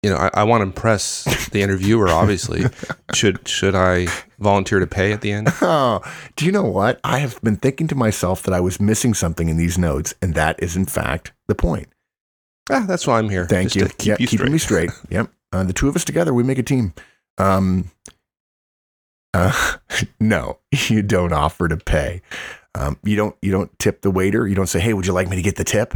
you 0.02 0.10
know, 0.10 0.16
I, 0.16 0.30
I 0.34 0.44
want 0.44 0.60
to 0.60 0.66
impress 0.66 1.24
the 1.50 1.60
interviewer. 1.62 2.08
Obviously, 2.08 2.64
should 3.14 3.46
should 3.48 3.74
I 3.74 4.06
volunteer 4.38 4.78
to 4.78 4.86
pay 4.86 5.12
at 5.12 5.20
the 5.22 5.32
end? 5.32 5.48
Oh, 5.60 6.00
do 6.36 6.46
you 6.46 6.52
know 6.52 6.62
what? 6.64 7.00
I 7.02 7.18
have 7.18 7.40
been 7.42 7.56
thinking 7.56 7.88
to 7.88 7.94
myself 7.96 8.42
that 8.44 8.54
I 8.54 8.60
was 8.60 8.80
missing 8.80 9.12
something 9.14 9.48
in 9.48 9.56
these 9.56 9.76
notes, 9.76 10.14
and 10.22 10.34
that 10.34 10.62
is, 10.62 10.76
in 10.76 10.86
fact, 10.86 11.32
the 11.48 11.54
point. 11.56 11.88
Ah, 12.70 12.84
that's 12.86 13.06
why 13.06 13.18
I'm 13.18 13.28
here. 13.28 13.46
Thank 13.46 13.74
you. 13.74 13.86
Keep 13.86 14.06
yeah, 14.06 14.16
you 14.20 14.26
keeping 14.28 14.52
me 14.52 14.58
straight. 14.58 14.90
Yep. 15.10 15.30
Uh, 15.52 15.64
the 15.64 15.72
two 15.72 15.88
of 15.88 15.96
us 15.96 16.04
together, 16.04 16.32
we 16.34 16.42
make 16.42 16.58
a 16.58 16.62
team. 16.62 16.92
Um, 17.38 17.90
uh, 19.34 19.76
no, 20.20 20.58
you 20.88 21.02
don't 21.02 21.32
offer 21.32 21.68
to 21.68 21.76
pay. 21.76 22.22
Um, 22.74 22.98
you 23.02 23.16
don't. 23.16 23.36
You 23.40 23.52
don't 23.52 23.76
tip 23.78 24.02
the 24.02 24.10
waiter. 24.10 24.46
You 24.46 24.54
don't 24.54 24.66
say, 24.66 24.80
"Hey, 24.80 24.92
would 24.92 25.06
you 25.06 25.12
like 25.12 25.28
me 25.28 25.36
to 25.36 25.42
get 25.42 25.56
the 25.56 25.64
tip?" 25.64 25.94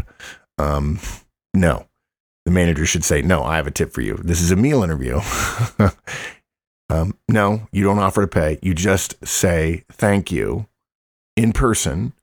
Um, 0.59 0.99
no. 1.55 1.87
The 2.47 2.51
manager 2.51 2.87
should 2.87 3.05
say, 3.05 3.21
"No, 3.21 3.43
I 3.43 3.57
have 3.57 3.67
a 3.67 3.71
tip 3.71 3.93
for 3.93 4.01
you. 4.01 4.17
This 4.17 4.41
is 4.41 4.51
a 4.51 4.57
meal 4.57 4.83
interview." 4.83 5.21
um, 6.91 7.15
no, 7.29 7.69
you 7.71 7.85
don't 7.85 7.99
offer 7.99 8.23
to 8.23 8.29
pay. 8.29 8.59
You 8.63 8.75
just 8.75 9.15
say 9.27 9.85
thank 9.93 10.33
you 10.33 10.67
in 11.37 11.53
person, 11.53 12.15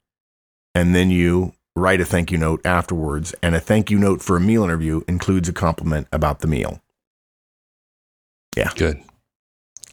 and 0.73 0.95
then 0.95 1.11
you 1.11 1.53
write 1.75 2.01
a 2.01 2.05
thank 2.05 2.31
you 2.31 2.37
note 2.39 2.65
afterwards. 2.65 3.35
And 3.43 3.53
a 3.55 3.59
thank 3.59 3.91
you 3.91 3.99
note 3.99 4.21
for 4.21 4.37
a 4.37 4.41
meal 4.41 4.63
interview 4.63 5.01
includes 5.07 5.47
a 5.47 5.53
compliment 5.53 6.07
about 6.11 6.39
the 6.39 6.47
meal. 6.47 6.81
Yeah, 8.55 8.71
good. 8.75 9.03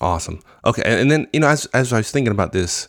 Awesome. 0.05 0.40
Okay. 0.67 0.83
And, 0.85 1.11
then, 1.11 1.27
you 1.33 1.40
know, 1.40 1.49
as, 1.49 1.64
as 1.67 1.90
I 1.90 1.97
was 1.97 2.11
thinking 2.11 2.31
about 2.31 2.53
this 2.53 2.88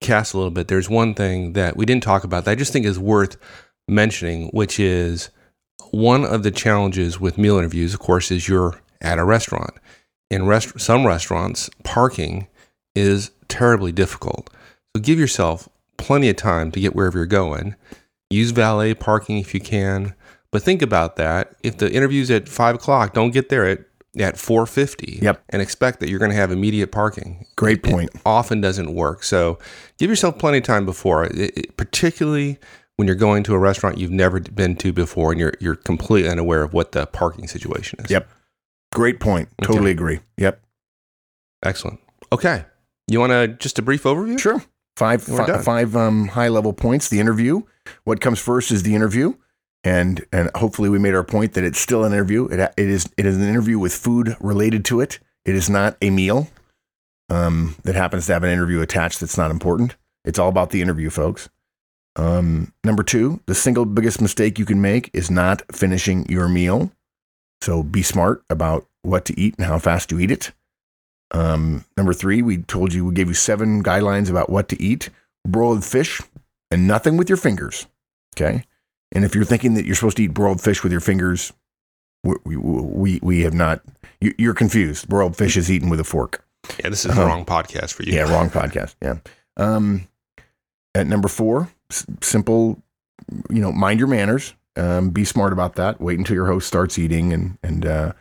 cast 0.00 0.32
a 0.32 0.36
little 0.36 0.52
bit, 0.52 0.68
there's 0.68 0.88
one 0.88 1.12
thing 1.12 1.54
that 1.54 1.76
we 1.76 1.84
didn't 1.84 2.04
talk 2.04 2.22
about 2.22 2.44
that 2.44 2.52
I 2.52 2.54
just 2.54 2.72
think 2.72 2.86
is 2.86 3.00
worth 3.00 3.36
mentioning, 3.88 4.46
which 4.50 4.78
is 4.78 5.30
one 5.90 6.24
of 6.24 6.44
the 6.44 6.52
challenges 6.52 7.18
with 7.18 7.36
meal 7.36 7.58
interviews, 7.58 7.94
of 7.94 8.00
course, 8.00 8.30
is 8.30 8.46
you're 8.46 8.80
at 9.00 9.18
a 9.18 9.24
restaurant. 9.24 9.72
In 10.30 10.46
rest- 10.46 10.78
some 10.78 11.04
restaurants, 11.04 11.68
parking 11.82 12.46
is 12.94 13.32
terribly 13.48 13.90
difficult. 13.90 14.48
So 14.94 15.02
give 15.02 15.18
yourself 15.18 15.68
plenty 15.98 16.28
of 16.28 16.36
time 16.36 16.70
to 16.70 16.80
get 16.80 16.94
wherever 16.94 17.18
you're 17.18 17.26
going. 17.26 17.74
Use 18.30 18.52
valet 18.52 18.94
parking 18.94 19.38
if 19.38 19.52
you 19.52 19.58
can. 19.58 20.14
But 20.52 20.62
think 20.62 20.80
about 20.80 21.16
that. 21.16 21.56
If 21.64 21.78
the 21.78 21.92
interview's 21.92 22.30
at 22.30 22.48
five 22.48 22.76
o'clock, 22.76 23.14
don't 23.14 23.32
get 23.32 23.48
there 23.48 23.66
at 23.66 23.80
at 24.18 24.36
450 24.38 25.20
Yep. 25.22 25.42
and 25.48 25.62
expect 25.62 26.00
that 26.00 26.08
you're 26.10 26.18
going 26.18 26.30
to 26.30 26.36
have 26.36 26.50
immediate 26.52 26.92
parking 26.92 27.46
Great 27.56 27.82
point. 27.82 28.10
often 28.26 28.60
doesn't 28.60 28.94
work 28.94 29.22
so 29.22 29.58
give 29.98 30.10
yourself 30.10 30.38
plenty 30.38 30.58
of 30.58 30.64
time 30.64 30.84
before 30.84 31.24
it, 31.24 31.32
it- 31.56 31.76
particularly 31.78 32.58
when 32.96 33.06
you're 33.06 33.14
going 33.16 33.42
to 33.44 33.54
a 33.54 33.58
restaurant 33.58 33.96
you've 33.96 34.10
never 34.10 34.38
been 34.38 34.76
to 34.76 34.92
before 34.92 35.30
and 35.32 35.40
you're 35.40 35.54
you're 35.60 35.76
completely 35.76 36.28
unaware 36.30 36.62
of 36.62 36.74
what 36.74 36.92
the 36.92 37.06
parking 37.06 37.48
situation 37.48 37.98
is 38.04 38.10
Yep. 38.10 38.28
Great 38.92 39.18
point. 39.20 39.48
Okay. 39.62 39.72
Totally 39.72 39.90
agree. 39.92 40.20
Yep. 40.36 40.62
excellent 41.64 41.98
okay 42.30 42.64
you 43.08 43.18
want 43.18 43.30
to 43.32 43.48
just 43.48 43.78
a 43.78 43.82
brief 43.82 44.02
overview 44.02 44.38
Sure. 44.38 44.62
Five, 44.98 45.24
done. 45.24 45.62
five 45.62 45.96
um, 45.96 46.28
high 46.28 46.48
level 46.48 46.74
points. 46.74 47.08
The 47.08 47.18
interview. 47.18 47.62
What 48.04 48.20
comes 48.20 48.38
first 48.38 48.70
is 48.70 48.82
the 48.82 48.94
interview, 48.94 49.32
and 49.84 50.24
and 50.32 50.50
hopefully 50.54 50.88
we 50.88 50.98
made 50.98 51.14
our 51.14 51.24
point 51.24 51.54
that 51.54 51.64
it's 51.64 51.78
still 51.78 52.04
an 52.04 52.12
interview. 52.12 52.46
It 52.46 52.60
it 52.76 52.88
is 52.88 53.08
it 53.16 53.26
is 53.26 53.36
an 53.36 53.48
interview 53.48 53.78
with 53.78 53.94
food 53.94 54.36
related 54.40 54.84
to 54.86 55.00
it. 55.00 55.18
It 55.44 55.54
is 55.54 55.68
not 55.68 55.96
a 56.00 56.10
meal 56.10 56.48
um, 57.28 57.76
that 57.84 57.94
happens 57.94 58.26
to 58.26 58.32
have 58.34 58.44
an 58.44 58.50
interview 58.50 58.80
attached. 58.80 59.20
That's 59.20 59.38
not 59.38 59.50
important. 59.50 59.96
It's 60.24 60.38
all 60.38 60.48
about 60.48 60.70
the 60.70 60.82
interview, 60.82 61.10
folks. 61.10 61.48
Um, 62.14 62.72
number 62.84 63.02
two, 63.02 63.40
the 63.46 63.54
single 63.54 63.84
biggest 63.84 64.20
mistake 64.20 64.58
you 64.58 64.66
can 64.66 64.80
make 64.80 65.10
is 65.12 65.30
not 65.30 65.62
finishing 65.74 66.26
your 66.28 66.48
meal. 66.48 66.92
So 67.62 67.82
be 67.82 68.02
smart 68.02 68.44
about 68.50 68.86
what 69.02 69.24
to 69.26 69.40
eat 69.40 69.54
and 69.56 69.66
how 69.66 69.78
fast 69.78 70.12
you 70.12 70.18
eat 70.20 70.30
it. 70.30 70.52
Um, 71.32 71.84
number 71.96 72.12
three, 72.12 72.42
we 72.42 72.58
told 72.58 72.92
you 72.92 73.06
we 73.06 73.14
gave 73.14 73.28
you 73.28 73.34
seven 73.34 73.82
guidelines 73.82 74.28
about 74.28 74.50
what 74.50 74.68
to 74.68 74.80
eat: 74.80 75.08
broiled 75.46 75.84
fish 75.84 76.20
and 76.70 76.86
nothing 76.86 77.16
with 77.16 77.28
your 77.28 77.38
fingers. 77.38 77.86
Okay, 78.36 78.64
and 79.12 79.24
if 79.24 79.34
you're 79.34 79.44
thinking 79.44 79.74
that 79.74 79.84
you're 79.84 79.94
supposed 79.94 80.16
to 80.16 80.24
eat 80.24 80.34
broiled 80.34 80.60
fish 80.60 80.82
with 80.82 80.92
your 80.92 81.00
fingers, 81.00 81.52
we 82.24 82.56
we, 82.56 83.20
we, 83.22 83.40
have 83.42 83.54
not. 83.54 83.80
You, 84.20 84.34
you're 84.38 84.54
confused. 84.54 85.08
Broiled 85.08 85.36
fish 85.36 85.56
is 85.56 85.70
eaten 85.70 85.88
with 85.88 86.00
a 86.00 86.04
fork. 86.04 86.44
yeah 86.82 86.88
this 86.90 87.04
is 87.04 87.10
Uh-huh. 87.10 87.20
the 87.20 87.26
wrong 87.26 87.44
podcast 87.44 87.92
for 87.92 88.02
you 88.04 88.12
Yeah, 88.14 88.30
wrong 88.32 88.48
podcast. 88.50 88.94
Yeah. 89.02 89.16
Um, 89.56 90.06
at 90.94 91.06
number 91.06 91.28
four, 91.28 91.68
s- 91.90 92.06
simple. 92.20 92.80
You 93.50 93.60
know, 93.60 93.72
mind 93.72 93.98
your 94.00 94.08
manners. 94.08 94.54
Um, 94.76 95.10
be 95.10 95.24
smart 95.24 95.52
about 95.52 95.74
that. 95.76 96.00
Wait 96.00 96.18
until 96.18 96.34
your 96.34 96.46
host 96.46 96.66
starts 96.66 96.98
eating, 96.98 97.32
and 97.32 97.58
and 97.62 97.84
uh, 97.86 98.12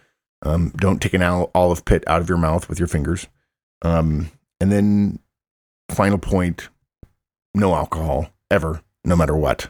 um, 0.44 0.72
don't 0.78 1.02
take 1.02 1.14
an 1.14 1.22
olive 1.22 1.86
pit 1.86 2.04
out 2.08 2.22
of 2.22 2.28
your 2.30 2.38
mouth 2.38 2.68
with 2.70 2.80
your 2.80 2.88
fingers. 2.88 3.28
Um, 3.84 4.30
and 4.60 4.72
then, 4.72 5.20
final 5.90 6.18
point: 6.18 6.70
no 7.56 7.74
alcohol 7.76 8.30
ever, 8.50 8.82
no 9.06 9.16
matter 9.16 9.36
what, 9.36 9.70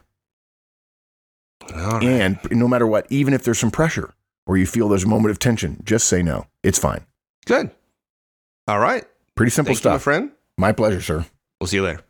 right. 1.74 2.04
and 2.04 2.39
no 2.52 2.67
matter 2.67 2.86
what, 2.88 3.06
even 3.10 3.34
if 3.34 3.43
there's 3.43 3.60
some 3.60 3.71
pressure 3.71 4.13
or 4.47 4.58
you 4.58 4.65
feel 4.65 4.89
there's 4.89 5.04
a 5.04 5.08
moment 5.08 5.32
of 5.32 5.39
tension, 5.39 5.82
just 5.84 6.08
say 6.08 6.21
no. 6.24 6.45
It's 6.63 6.80
fine. 6.80 7.06
good 7.45 7.71
all 8.67 8.80
right 8.80 9.06
Pretty 9.36 9.50
simple 9.50 9.74
thank 9.74 9.84
you 9.84 9.89
my 9.89 9.93
stuff. 9.95 10.04
friend 10.04 10.32
my 10.58 10.71
pleasure, 10.71 11.02
sir. 11.02 11.26
we'll 11.60 11.67
see 11.67 11.78
you 11.78 11.84
later 11.84 12.02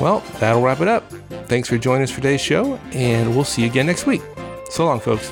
well 0.00 0.22
that'll 0.38 0.62
wrap 0.62 0.80
it 0.80 0.88
up 0.88 1.08
thanks 1.48 1.68
for 1.68 1.76
joining 1.78 2.02
us 2.02 2.10
for 2.10 2.16
today's 2.20 2.40
show 2.40 2.76
and 2.92 3.34
we'll 3.34 3.44
see 3.44 3.62
you 3.62 3.68
again 3.70 3.86
next 3.86 4.06
week 4.06 4.22
so 4.70 4.84
long 4.84 5.00
folks 5.00 5.30